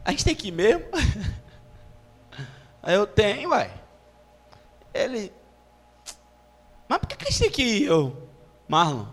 [0.06, 0.86] A gente tem que ir mesmo?
[2.82, 3.74] Aí eu tenho, vai.
[4.94, 5.34] Ele.
[6.88, 7.86] Mas por que a gente tem que ir?
[7.86, 8.30] Eu,
[8.68, 9.08] Marlon,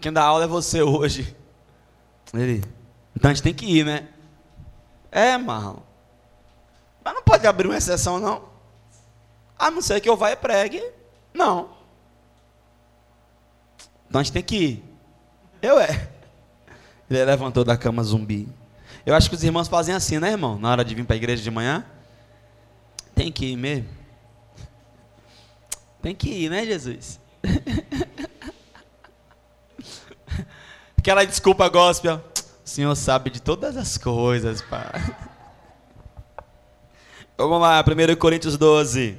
[0.00, 1.36] quem dá aula é você hoje.
[2.32, 2.62] Ele.
[3.16, 4.08] Então a gente tem que ir, né?
[5.10, 5.80] É, Marlon.
[7.04, 8.44] Mas não pode abrir uma exceção, não.
[9.58, 10.82] A não ser que eu vá e pregue.
[11.34, 11.70] Não.
[14.08, 14.84] Então a gente tem que ir.
[15.60, 16.08] Eu é.
[17.10, 18.48] Ele levantou da cama zumbi.
[19.04, 20.58] Eu acho que os irmãos fazem assim, né, irmão?
[20.58, 21.84] Na hora de vir para a igreja de manhã.
[23.14, 23.88] Tem que ir mesmo.
[26.00, 27.20] Tem que ir, né, Jesus?
[30.96, 32.22] Aquela desculpa gospel.
[32.64, 35.16] O Senhor sabe de todas as coisas, pai.
[37.36, 39.18] Vamos lá, 1 Coríntios 12.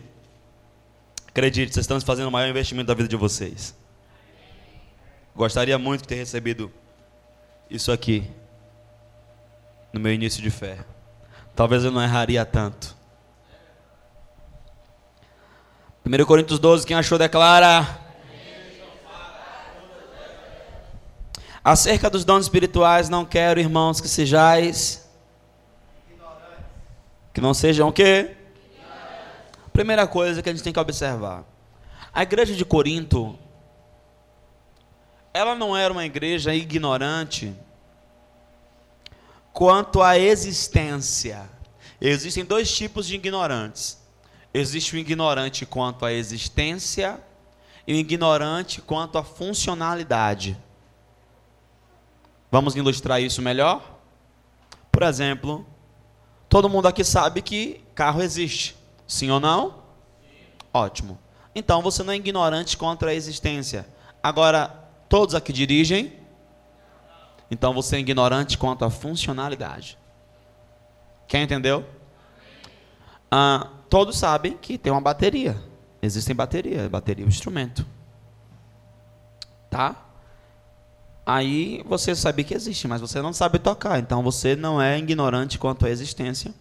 [1.28, 3.76] Acredite, vocês estão fazendo o maior investimento da vida de vocês.
[5.36, 6.72] Gostaria muito de ter recebido
[7.70, 8.32] isso aqui
[9.94, 10.80] no meu início de fé.
[11.56, 12.98] Talvez eu não erraria tanto.
[16.04, 18.02] 1 Coríntios 12, quem achou, declara.
[21.64, 25.08] Acerca dos dons espirituais, não quero, irmãos, que sejais.
[27.32, 28.36] Que não sejam o quê?
[29.72, 31.46] Primeira coisa que a gente tem que observar.
[32.12, 33.38] A igreja de Corinto,
[35.34, 37.56] ela não era uma igreja ignorante
[39.54, 41.47] quanto à existência.
[42.01, 44.01] Existem dois tipos de ignorantes.
[44.54, 47.22] Existe o ignorante quanto à existência
[47.88, 50.58] e o ignorante quanto à funcionalidade.
[52.51, 53.99] Vamos ilustrar isso melhor?
[54.91, 55.66] Por exemplo,
[56.49, 58.76] todo mundo aqui sabe que carro existe.
[59.08, 59.70] Sim ou não?
[59.70, 60.36] Sim.
[60.74, 61.20] Ótimo.
[61.56, 63.88] Então você não é ignorante contra a existência.
[64.22, 64.68] Agora,
[65.10, 66.23] todos aqui dirigem?
[67.50, 69.98] Então você é ignorante quanto à funcionalidade.
[71.28, 71.86] Quem entendeu?
[73.30, 75.58] Ah, todos sabem que tem uma bateria.
[76.02, 76.88] Existem baterias.
[76.88, 77.86] Bateria é um instrumento.
[79.70, 79.96] Tá?
[81.26, 84.00] Aí você sabe que existe, mas você não sabe tocar.
[84.00, 86.54] Então você não é ignorante quanto à existência,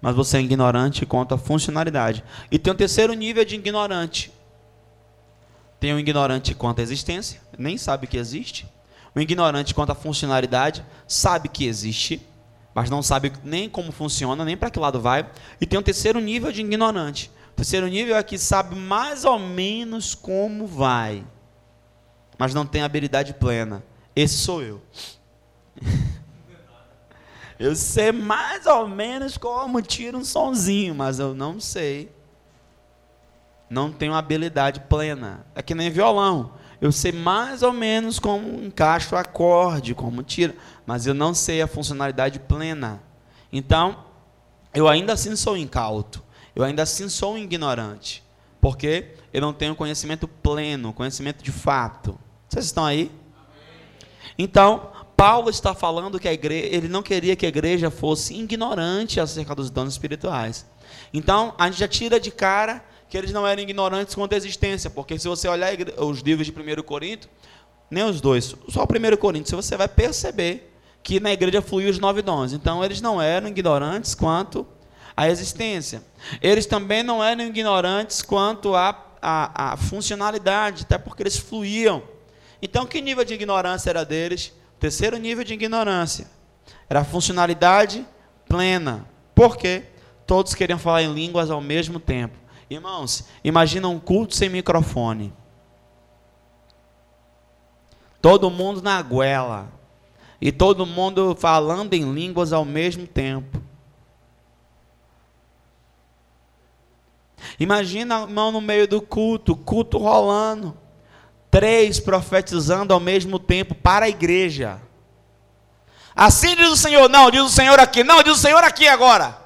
[0.00, 2.22] mas você é ignorante quanto à funcionalidade.
[2.50, 4.30] E tem um terceiro nível de ignorante.
[5.78, 8.68] Tem um ignorante quanto à existência, nem sabe que existe.
[9.14, 12.24] O ignorante quanto à funcionalidade sabe que existe,
[12.74, 15.28] mas não sabe nem como funciona, nem para que lado vai.
[15.60, 17.30] E tem um terceiro nível de ignorante.
[17.52, 21.24] O terceiro nível é que sabe mais ou menos como vai,
[22.38, 23.82] mas não tem habilidade plena.
[24.14, 24.80] Esse sou eu.
[27.58, 32.10] Eu sei mais ou menos como tira um sonzinho, mas eu não sei.
[33.68, 35.44] Não tenho habilidade plena.
[35.54, 40.54] É que nem violão eu sei mais ou menos como encaixa o acorde, como tira,
[40.86, 43.02] mas eu não sei a funcionalidade plena.
[43.52, 44.04] Então,
[44.72, 46.22] eu ainda assim sou incauto,
[46.56, 48.22] eu ainda assim sou ignorante,
[48.60, 52.18] porque eu não tenho conhecimento pleno, conhecimento de fato.
[52.48, 53.10] Vocês estão aí?
[54.38, 59.20] Então, Paulo está falando que a igreja, ele não queria que a igreja fosse ignorante
[59.20, 60.66] acerca dos dons espirituais.
[61.12, 64.88] Então, a gente já tira de cara que eles não eram ignorantes quanto à existência,
[64.88, 67.28] porque se você olhar os livros de 1 Corinto,
[67.90, 71.98] nem os dois, só o 1 Corinto, você vai perceber que na igreja fluíam os
[71.98, 72.52] nove dons.
[72.52, 74.64] Então, eles não eram ignorantes quanto
[75.16, 76.04] à existência.
[76.40, 78.90] Eles também não eram ignorantes quanto à,
[79.20, 82.04] à, à funcionalidade, até porque eles fluíam.
[82.62, 84.52] Então, que nível de ignorância era deles?
[84.76, 86.28] O terceiro nível de ignorância
[86.88, 88.06] era a funcionalidade
[88.48, 89.04] plena.
[89.34, 89.82] Por quê?
[90.28, 92.38] Todos queriam falar em línguas ao mesmo tempo.
[92.70, 95.32] Irmãos, imagina um culto sem microfone.
[98.22, 99.68] Todo mundo na goela.
[100.40, 103.60] E todo mundo falando em línguas ao mesmo tempo.
[107.58, 110.76] Imagina, irmão, no meio do culto, culto rolando.
[111.50, 114.80] Três profetizando ao mesmo tempo para a igreja.
[116.14, 119.39] Assim diz o Senhor, não, diz o Senhor aqui, não, diz o Senhor aqui agora.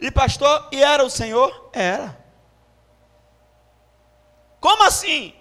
[0.00, 1.70] E pastor, e era o Senhor?
[1.72, 2.18] Era.
[4.58, 5.34] Como assim?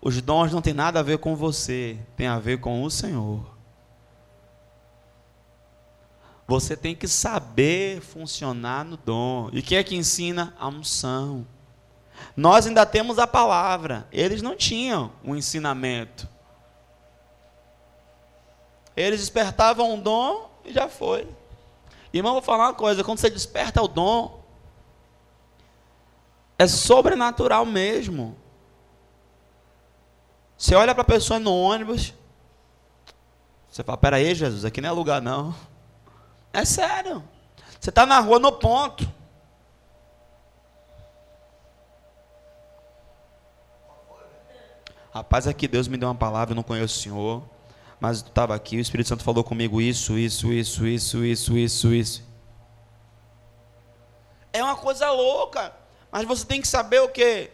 [0.00, 3.56] Os dons não têm nada a ver com você, tem a ver com o Senhor.
[6.46, 9.50] Você tem que saber funcionar no dom.
[9.52, 10.54] E quem é que ensina?
[10.58, 11.46] A unção.
[12.36, 14.06] Nós ainda temos a palavra.
[14.12, 16.28] Eles não tinham o um ensinamento.
[18.96, 21.28] Eles despertavam um dom e já foi.
[22.16, 24.42] Irmão, vou falar uma coisa: quando você desperta o dom,
[26.58, 28.36] é sobrenatural mesmo.
[30.56, 32.14] Você olha para a pessoa no ônibus,
[33.68, 35.54] você fala: Peraí, Jesus, aqui não é lugar não.
[36.52, 37.22] É sério.
[37.78, 39.06] Você está na rua no ponto.
[45.12, 47.55] Rapaz, aqui Deus me deu uma palavra, eu não conheço o Senhor
[47.98, 51.94] mas tu estava aqui, o Espírito Santo falou comigo isso, isso, isso, isso, isso, isso,
[51.94, 52.22] isso.
[54.52, 55.72] É uma coisa louca,
[56.10, 57.50] mas você tem que saber o que.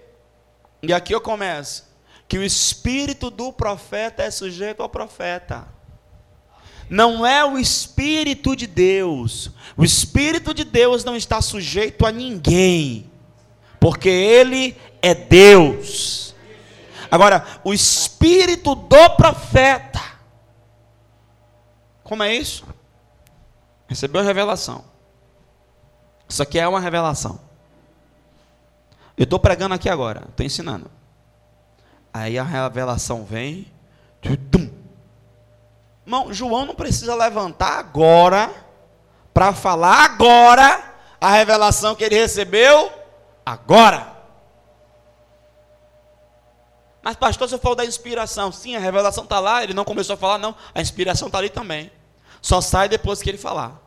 [0.82, 1.90] E aqui eu começo.
[2.28, 5.66] Que o espírito do profeta é sujeito ao profeta.
[6.88, 9.50] Não é o espírito de Deus.
[9.76, 13.10] O espírito de Deus não está sujeito a ninguém.
[13.78, 16.34] Porque ele é Deus.
[17.10, 20.11] Agora, o espírito do profeta
[22.02, 22.66] como é isso?
[23.86, 24.84] Recebeu a revelação.
[26.28, 27.40] Isso aqui é uma revelação.
[29.16, 30.90] Eu estou pregando aqui agora, estou ensinando.
[32.12, 33.70] Aí a revelação vem.
[36.04, 38.50] Irmão, João não precisa levantar agora
[39.32, 42.90] para falar agora a revelação que ele recebeu
[43.44, 44.21] agora.
[47.02, 48.52] Mas, pastor, você falou da inspiração.
[48.52, 50.54] Sim, a revelação está lá, ele não começou a falar, não.
[50.74, 51.90] A inspiração está ali também.
[52.40, 53.80] Só sai depois que ele falar.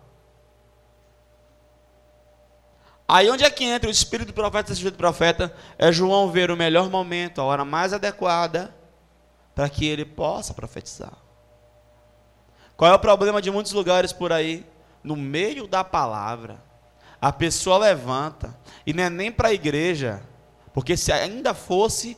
[3.07, 5.55] Aí onde é que entra o espírito do profeta o espírito do profeta?
[5.77, 8.75] É João ver o melhor momento, a hora mais adequada,
[9.53, 11.13] para que ele possa profetizar.
[12.75, 14.65] Qual é o problema de muitos lugares por aí?
[15.03, 16.61] No meio da palavra,
[17.21, 20.21] a pessoa levanta, e não é nem para a igreja,
[20.73, 22.17] porque se ainda fosse,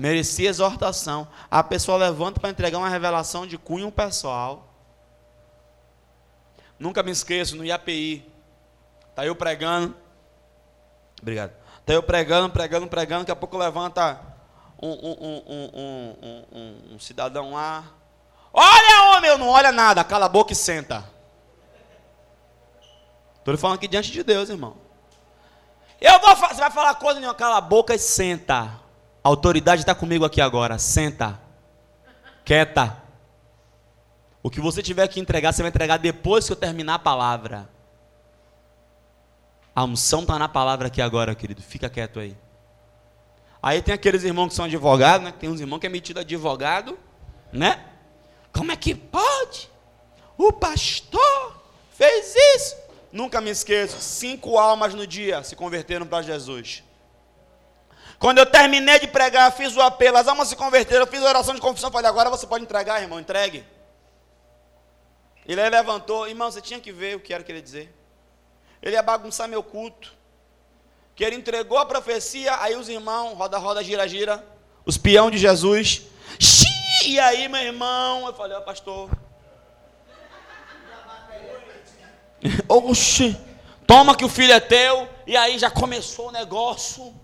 [0.00, 1.28] merecia exortação.
[1.50, 4.66] A pessoa levanta para entregar uma revelação de cunho pessoal.
[6.78, 8.26] Nunca me esqueço, no IAPI.
[9.10, 9.94] Está eu pregando.
[11.20, 11.52] Obrigado.
[11.80, 13.20] Está eu pregando, pregando, pregando.
[13.24, 14.18] Daqui a pouco levanta
[14.80, 17.84] um, um, um, um, cidadão lá.
[18.54, 20.02] Olha, homem, eu não olha nada.
[20.02, 21.04] Cala a boca e senta.
[23.38, 24.78] Estou falando aqui diante de Deus, irmão.
[26.00, 28.80] Eu vou, você vai falar coisa nenhuma, cala a boca e senta.
[29.22, 30.78] A autoridade está comigo aqui agora.
[30.78, 31.40] Senta.
[32.44, 33.02] Quieta.
[34.42, 37.68] O que você tiver que entregar, você vai entregar depois que eu terminar a palavra.
[39.74, 41.62] A unção está na palavra aqui agora, querido.
[41.62, 42.36] Fica quieto aí.
[43.62, 45.34] Aí tem aqueles irmãos que são advogados, né?
[45.38, 46.98] Tem uns irmãos que é metido advogado,
[47.52, 47.84] né?
[48.52, 49.70] Como é que pode?
[50.36, 51.62] O pastor
[51.92, 52.76] fez isso.
[53.12, 54.00] Nunca me esqueço.
[54.00, 56.82] Cinco almas no dia se converteram para Jesus.
[58.20, 61.54] Quando eu terminei de pregar, fiz o apelo, as almas se converteram, fiz a oração
[61.54, 63.64] de confissão, falei, agora você pode entregar, irmão, entregue.
[65.46, 67.90] Ele aí levantou, irmão, você tinha que ver o que era que ele dizer.
[68.82, 70.12] Ele ia bagunçar meu culto.
[71.16, 74.44] Que ele entregou a profecia, aí os irmãos, roda, roda, gira, gira,
[74.84, 76.02] os peão de Jesus.
[76.38, 79.08] Xiii, e aí, meu irmão, eu falei, ó, oh, pastor.
[82.68, 83.34] Oxi,
[83.86, 85.08] toma que o filho é teu.
[85.26, 87.18] E aí já começou o negócio.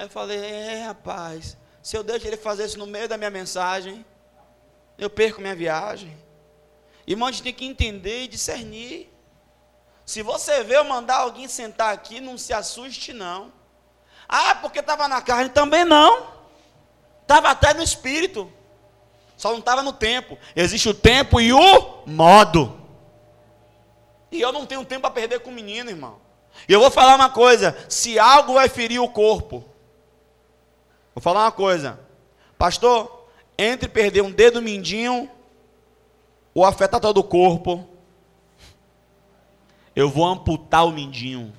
[0.00, 3.28] Aí eu falei, é rapaz, se eu deixo ele fazer isso no meio da minha
[3.28, 4.02] mensagem,
[4.96, 6.16] eu perco minha viagem.
[7.06, 9.12] Irmão, a gente tem que entender e discernir.
[10.06, 13.52] Se você vê eu mandar alguém sentar aqui, não se assuste, não.
[14.26, 15.50] Ah, porque estava na carne?
[15.50, 16.28] Também não.
[17.20, 18.50] Estava até no espírito.
[19.36, 20.38] Só não estava no tempo.
[20.56, 22.80] Existe o tempo e o modo.
[24.32, 26.18] E eu não tenho tempo para perder com o menino, irmão.
[26.66, 29.68] E eu vou falar uma coisa: se algo vai ferir o corpo,
[31.14, 31.98] vou falar uma coisa,
[32.58, 35.30] pastor, entre perder um dedo mindinho
[36.54, 37.86] ou afetar todo o corpo,
[39.94, 41.52] eu vou amputar o mindinho.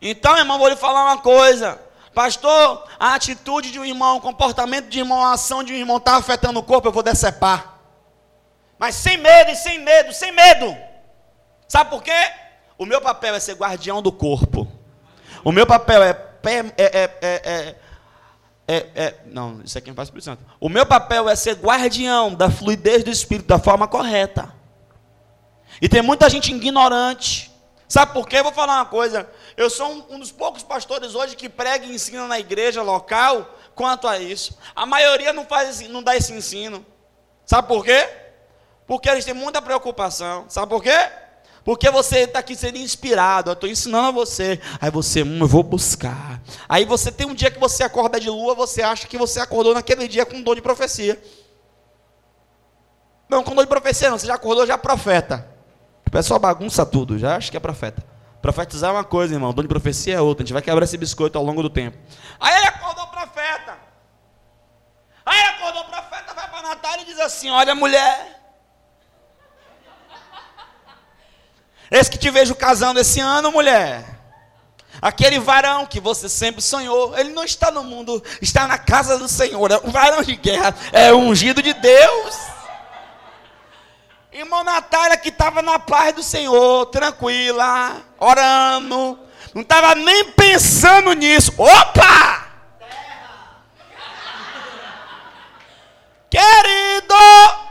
[0.00, 1.80] Então, irmão, vou lhe falar uma coisa.
[2.12, 5.76] Pastor, a atitude de um irmão, o comportamento de um irmão, a ação de um
[5.76, 7.78] irmão está afetando o corpo, eu vou decepar.
[8.78, 10.76] Mas sem medo e sem medo, sem medo.
[11.68, 12.32] Sabe por quê?
[12.76, 14.66] O meu papel é ser guardião do corpo.
[15.44, 16.10] O meu papel é,
[16.44, 17.74] é,
[18.68, 20.44] é, é não, isso aqui não faz Espírito Santo.
[20.60, 24.54] O meu papel é ser guardião da fluidez do Espírito da forma correta.
[25.80, 27.52] E tem muita gente ignorante
[27.92, 28.38] Sabe por quê?
[28.38, 29.28] Eu vou falar uma coisa.
[29.54, 33.46] Eu sou um, um dos poucos pastores hoje que prega e ensina na igreja local
[33.74, 34.56] quanto a isso.
[34.74, 36.86] A maioria não, faz, não dá esse ensino.
[37.44, 38.08] Sabe por quê?
[38.86, 40.46] Porque eles têm muita preocupação.
[40.48, 40.88] Sabe por quê?
[41.64, 43.50] Porque você está aqui sendo inspirado.
[43.50, 44.60] Eu estou ensinando a você.
[44.80, 46.40] Aí você, hum, eu vou buscar.
[46.68, 49.74] Aí você tem um dia que você acorda de lua, você acha que você acordou
[49.74, 51.22] naquele dia com dor de profecia.
[53.28, 55.48] Não, com dor de profecia não, você já acordou já profeta.
[56.06, 58.04] O pessoal bagunça tudo, já acha que é profeta.
[58.42, 60.42] Profetizar é uma coisa, irmão, dom de profecia é outra.
[60.42, 61.96] A gente vai quebrar esse biscoito ao longo do tempo.
[62.40, 63.78] Aí ele acordou profeta.
[65.24, 68.31] Aí acordou profeta, vai para Natália e diz assim: Olha, mulher.
[71.92, 74.02] Esse que te vejo casando esse ano, mulher.
[75.00, 79.28] Aquele varão que você sempre sonhou, ele não está no mundo, está na casa do
[79.28, 79.70] Senhor.
[79.70, 82.38] É um varão de guerra, é ungido de Deus.
[84.32, 89.18] Irmão Natália que estava na paz do Senhor, tranquila, orando,
[89.54, 91.52] não estava nem pensando nisso.
[91.58, 92.46] Opa!
[96.30, 97.61] Querido!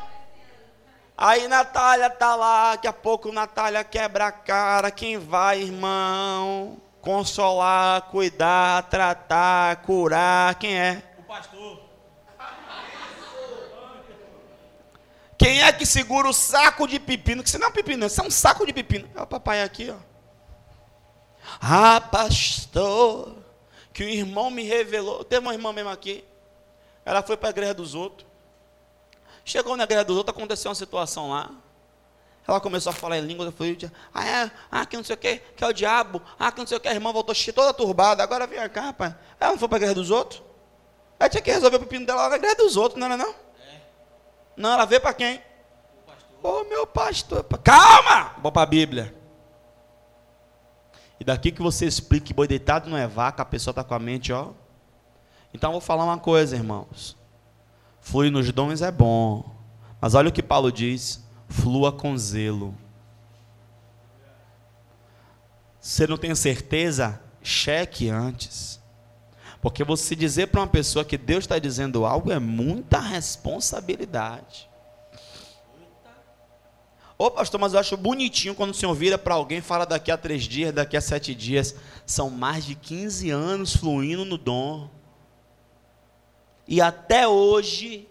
[1.23, 4.89] Aí Natália tá lá, daqui a pouco Natália quebra a cara.
[4.89, 6.81] Quem vai, irmão?
[6.99, 10.55] Consolar, cuidar, tratar, curar.
[10.55, 11.03] Quem é?
[11.19, 11.79] O pastor.
[15.37, 17.43] Quem é que segura o saco de pepino?
[17.43, 19.07] Que isso não é um pepino, isso é um saco de pepino.
[19.13, 19.97] É o papai aqui, ó.
[21.61, 23.37] Ah, pastor,
[23.93, 25.23] que o irmão me revelou.
[25.23, 26.25] Tem uma irmã mesmo aqui.
[27.05, 28.30] Ela foi para a igreja dos outros.
[29.43, 31.51] Chegou na igreja dos outros, aconteceu uma situação lá.
[32.47, 33.77] Ela começou a falar em língua, eu falei,
[34.13, 36.67] ah, é, ah, que não sei o que, que é o diabo, ah, que não
[36.67, 39.15] sei o que, a irmã voltou toda turbada, agora vem cá, rapaz.
[39.39, 40.41] Ela não foi para a igreja dos outros?
[41.19, 43.35] Ela tinha que resolver o pepino dela lá na igreja dos outros, não era não?
[44.57, 45.41] Não, ela veio para quem?
[46.43, 47.43] Ô oh, meu pastor.
[47.63, 48.35] Calma!
[48.41, 49.15] Vou para a Bíblia.
[51.19, 53.93] E daqui que você explica que boi deitado não é vaca, a pessoa está com
[53.93, 54.49] a mente, ó.
[55.53, 57.15] Então vou falar uma coisa, irmãos.
[58.01, 59.55] Fluir nos dons é bom.
[60.01, 62.75] Mas olha o que Paulo diz: flua com zelo.
[65.79, 67.21] Você não tem certeza?
[67.41, 68.79] Cheque antes.
[69.61, 74.69] Porque você dizer para uma pessoa que Deus está dizendo algo é muita responsabilidade.
[77.17, 80.09] Ô pastor, mas eu acho bonitinho quando o senhor vira para alguém e fala daqui
[80.09, 81.75] a três dias, daqui a sete dias.
[82.03, 84.89] São mais de 15 anos fluindo no dom.
[86.71, 88.07] E até hoje,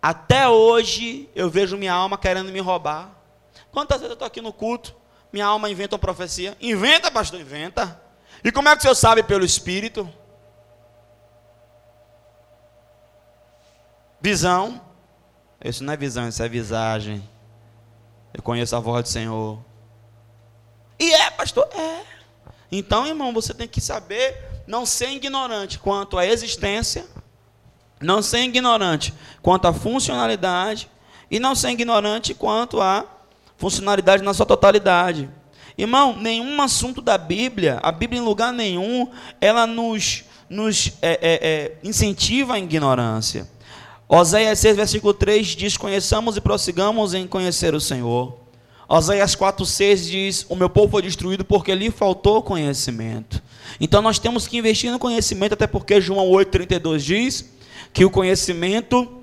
[0.00, 3.10] até hoje, eu vejo minha alma querendo me roubar.
[3.70, 4.96] Quantas vezes eu estou aqui no culto,
[5.30, 6.56] minha alma inventa uma profecia?
[6.58, 8.00] Inventa, pastor, inventa.
[8.42, 10.10] E como é que o senhor sabe pelo Espírito?
[14.22, 14.80] Visão.
[15.62, 17.28] Isso não é visão, isso é visagem.
[18.32, 19.62] Eu conheço a voz do Senhor.
[20.98, 21.68] E é, pastor?
[21.74, 22.06] É.
[22.72, 27.06] Então, irmão, você tem que saber não ser ignorante quanto à existência,
[28.00, 30.88] não ser ignorante quanto à funcionalidade
[31.30, 33.04] e não ser ignorante quanto à
[33.56, 35.28] funcionalidade na sua totalidade.
[35.76, 39.08] Irmão, nenhum assunto da Bíblia, a Bíblia em lugar nenhum,
[39.40, 43.48] ela nos, nos é, é, é, incentiva a ignorância.
[44.08, 48.38] Oséias 6, versículo 3 diz: Conheçamos e prossigamos em conhecer o Senhor.
[48.86, 53.42] Oséias 4, 6 diz: O meu povo foi destruído porque lhe faltou conhecimento.
[53.80, 57.53] Então nós temos que investir no conhecimento, até porque João 8, 32 diz
[57.94, 59.22] que o conhecimento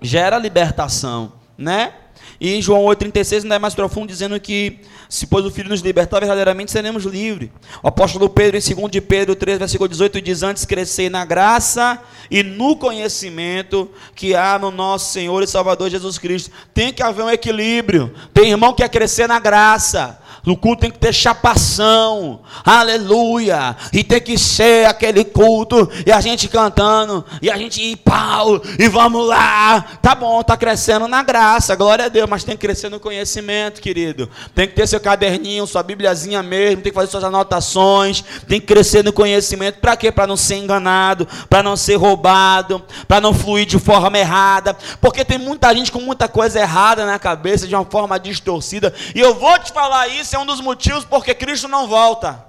[0.00, 1.94] gera libertação, né?
[2.38, 5.80] E em João 8,36 ainda é mais profundo, dizendo que se pois o Filho nos
[5.80, 7.50] libertar, verdadeiramente seremos livres.
[7.82, 12.02] O apóstolo Pedro, em 2 de Pedro 3, versículo 18, diz: Antes crescer na graça
[12.30, 16.50] e no conhecimento que há no nosso Senhor e Salvador Jesus Cristo.
[16.74, 18.12] Tem que haver um equilíbrio.
[18.34, 24.02] Tem irmão que quer crescer na graça, o culto tem que ter chapação, aleluia, e
[24.02, 28.88] tem que ser aquele culto, e a gente cantando, e a gente ir pau, e
[28.88, 32.88] vamos lá, tá bom, tá crescendo na graça, glória a Deus, mas tem que crescer
[32.88, 37.24] no conhecimento, querido, tem que ter seu caderninho, sua bibliazinha mesmo, tem que fazer suas
[37.24, 40.10] anotações, tem que crescer no conhecimento, para quê?
[40.10, 45.24] Para não ser enganado, para não ser roubado, para não fluir de forma errada, porque
[45.24, 49.34] tem muita gente com muita coisa errada na cabeça, de uma forma distorcida, e eu
[49.34, 52.44] vou te falar isso é um dos motivos porque Cristo não volta.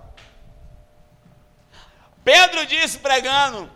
[2.24, 3.70] Pedro disse pregando,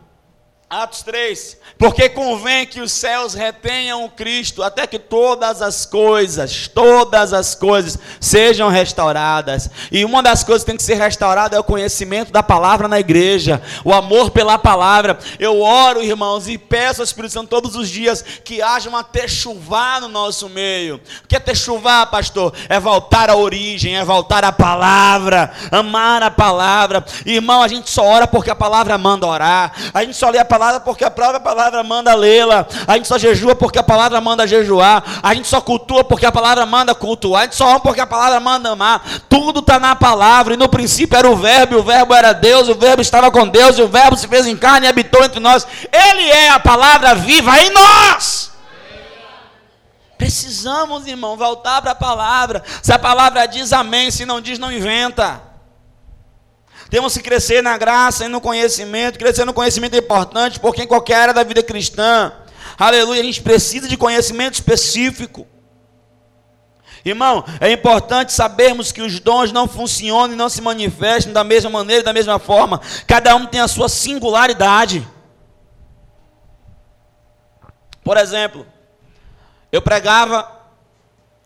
[0.70, 6.68] Atos 3: Porque convém que os céus retenham o Cristo, até que todas as coisas,
[6.68, 9.70] todas as coisas sejam restauradas.
[9.90, 13.00] E uma das coisas que tem que ser restaurada é o conhecimento da palavra na
[13.00, 15.18] igreja, o amor pela palavra.
[15.40, 20.02] Eu oro, irmãos, e peço ao Espírito Santo todos os dias que haja uma techuvá
[20.02, 21.00] no nosso meio.
[21.24, 22.54] O que é techuvá, pastor?
[22.68, 27.06] É voltar à origem, é voltar à palavra, amar a palavra.
[27.26, 30.44] Irmão, a gente só ora porque a palavra manda orar, a gente só lê a
[30.44, 32.66] palavra palavra porque a própria palavra manda lê-la.
[32.88, 35.04] A gente só jejua porque a palavra manda jejuar.
[35.22, 37.42] A gente só cultua porque a palavra manda cultuar.
[37.42, 39.04] A gente só ama porque a palavra manda amar.
[39.30, 40.56] Tudo está na palavra.
[40.56, 43.48] E no princípio era o verbo, e o verbo era Deus, o verbo estava com
[43.48, 45.68] Deus, e o verbo se fez em carne e habitou entre nós.
[45.92, 48.52] Ele é a palavra viva em nós.
[50.18, 52.64] Precisamos, irmão, voltar para a palavra.
[52.82, 55.40] Se a palavra diz amém, se não diz, não inventa.
[56.90, 59.20] Temos que crescer na graça e no conhecimento.
[59.20, 62.32] Crescer no conhecimento é importante, porque em qualquer área da vida cristã,
[62.78, 65.46] aleluia, a gente precisa de conhecimento específico.
[67.04, 71.70] Irmão, é importante sabermos que os dons não funcionam e não se manifestam da mesma
[71.70, 72.82] maneira, da mesma forma.
[73.06, 75.08] Cada um tem a sua singularidade.
[78.04, 78.66] Por exemplo,
[79.72, 80.50] eu pregava,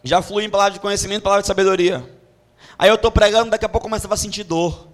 [0.04, 2.08] já fui em palavra de conhecimento, palavra de sabedoria.
[2.78, 4.91] Aí eu estou pregando, daqui a pouco começava a sentir dor.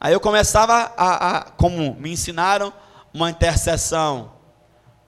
[0.00, 2.72] Aí eu começava a, a como me ensinaram,
[3.12, 4.32] uma intercessão.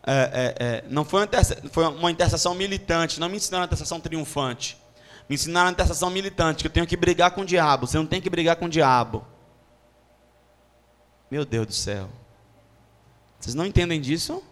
[0.05, 3.67] É, é, é, não foi uma, intercessão, foi uma intercessão militante, não me ensinaram uma
[3.67, 4.77] intercessão triunfante.
[5.29, 7.87] Me ensinaram uma intercessão militante, que eu tenho que brigar com o diabo.
[7.87, 9.25] Você não tem que brigar com o diabo.
[11.31, 12.09] Meu Deus do céu.
[13.39, 14.43] Vocês não entendem disso?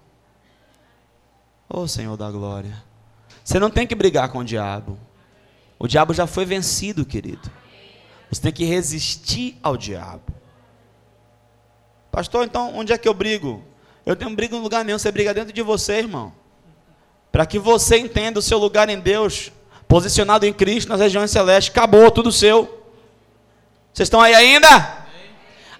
[1.68, 2.82] Ô oh, Senhor da glória.
[3.45, 4.97] Você não tem que brigar com o diabo.
[5.78, 7.51] O diabo já foi vencido, querido.
[8.31, 10.33] Você tem que resistir ao diabo.
[12.11, 13.62] Pastor, então onde é que eu brigo?
[14.05, 16.33] Eu tenho brigo em lugar nenhum, você briga dentro de você, irmão.
[17.31, 19.53] Para que você entenda o seu lugar em Deus,
[19.87, 22.64] posicionado em Cristo nas regiões celestes, acabou tudo seu.
[23.93, 25.07] Vocês estão aí ainda?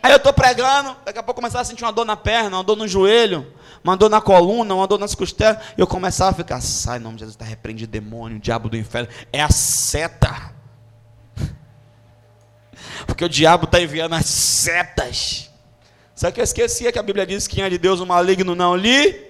[0.03, 2.65] Aí eu estou pregando, daqui a pouco começava a sentir uma dor na perna, uma
[2.65, 5.59] dor no joelho, uma dor na coluna, uma dor nas costelas.
[5.77, 8.77] E eu começava a ficar, sai, em nome de Jesus, está repreendido demônio, diabo do
[8.77, 9.09] inferno.
[9.33, 10.48] É a seta.
[13.07, 15.51] Porque o diabo está enviando as setas.
[16.15, 18.55] Só que eu esquecia que a Bíblia diz que quem é de Deus o maligno
[18.55, 19.29] não lhe.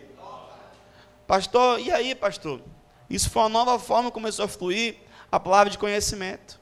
[1.27, 2.63] Pastor, e aí, pastor?
[3.11, 4.97] Isso foi uma nova forma que começou a fluir
[5.31, 6.59] a palavra de conhecimento.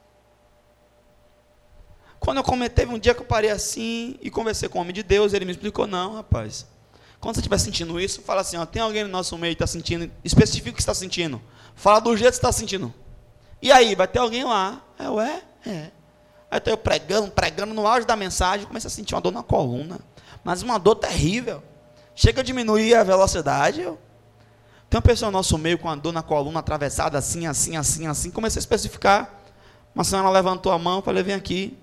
[2.19, 5.03] Quando eu cometei um dia que eu parei assim e conversei com o homem de
[5.03, 6.67] Deus, ele me explicou: não, rapaz.
[7.21, 9.67] Quando você estiver sentindo isso, fala assim: ó, tem alguém no nosso meio que está
[9.67, 11.41] sentindo, especifica o que está sentindo.
[11.75, 12.93] Fala do jeito que está sentindo.
[13.63, 14.83] E aí, vai ter alguém lá?
[14.99, 15.43] É, ué?
[15.65, 15.91] É.
[16.51, 19.99] Aí eu pregando, pregando, no auge da mensagem, comecei a sentir uma dor na coluna.
[20.45, 21.63] Mas uma dor terrível.
[22.15, 23.83] Chega a diminuir a velocidade.
[23.83, 23.99] Eu...
[24.89, 28.07] Tem uma pessoa no nosso meio com uma dor na coluna atravessada, assim, assim, assim,
[28.07, 28.31] assim.
[28.31, 29.41] Comecei a especificar.
[29.95, 31.77] Uma senhora levantou a mão, falei, vem aqui.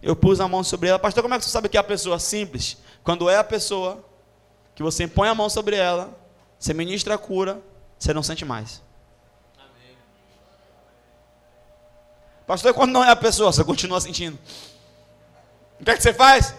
[0.00, 0.98] Eu pus a mão sobre ela.
[0.98, 2.76] Pastor, como é que você sabe que é a pessoa simples?
[3.02, 4.04] Quando é a pessoa
[4.74, 6.16] que você põe a mão sobre ela,
[6.58, 7.60] você ministra a cura,
[7.98, 8.80] você não sente mais.
[12.48, 14.38] Pastor, quando não é a pessoa, você continua sentindo.
[15.78, 16.54] O que é que você faz?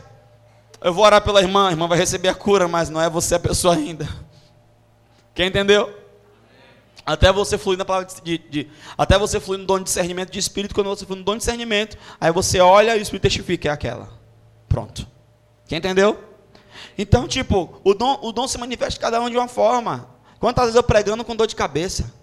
[0.79, 3.33] Eu vou orar pela irmã, a irmã vai receber a cura, mas não é você
[3.33, 4.07] a pessoa ainda.
[5.33, 5.91] Quem entendeu?
[7.03, 10.37] Até você fluir na palavra de, de, até você fluir no dom de discernimento de
[10.37, 13.69] espírito, quando você flui no dom de discernimento, aí você olha e o espírito testifica,
[13.69, 14.09] é aquela.
[14.67, 15.07] Pronto.
[15.67, 16.23] Quem entendeu?
[16.99, 20.07] Então, tipo, o dom, o dom se manifesta cada um de uma forma.
[20.39, 22.13] Quantas vezes eu pregando com dor de cabeça?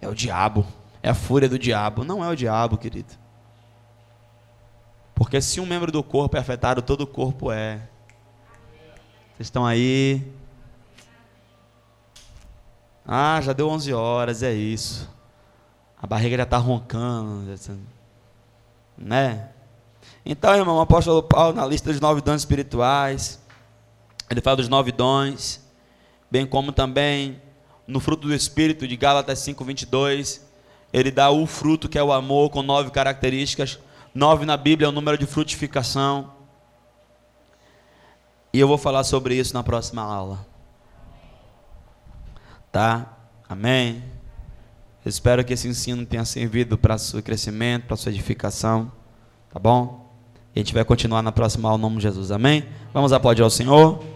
[0.00, 0.66] É o diabo
[1.02, 2.04] é a fúria do diabo.
[2.04, 3.12] Não é o diabo, querido.
[5.14, 7.88] Porque se um membro do corpo é afetado, todo o corpo é.
[9.34, 10.22] Vocês estão aí?
[13.04, 15.10] Ah, já deu 11 horas, é isso.
[16.00, 17.52] A barriga já está roncando,
[18.96, 19.48] né?
[20.24, 23.40] Então, irmão, o apóstolo Paulo, na lista dos nove dons espirituais,
[24.30, 25.60] ele fala dos nove dons,
[26.30, 27.40] bem como também
[27.86, 30.51] no fruto do Espírito, de Gálatas 5, 22,
[30.92, 33.78] ele dá o fruto que é o amor, com nove características.
[34.14, 36.32] Nove na Bíblia é o número de frutificação.
[38.52, 40.46] E eu vou falar sobre isso na próxima aula.
[42.70, 43.16] Tá?
[43.48, 44.02] Amém?
[45.04, 48.92] espero que esse ensino tenha servido para o seu crescimento, para a sua edificação.
[49.52, 50.14] Tá bom?
[50.54, 52.30] E a gente vai continuar na próxima aula, em nome de Jesus.
[52.30, 52.64] Amém?
[52.92, 54.11] Vamos aplaudir ao Senhor.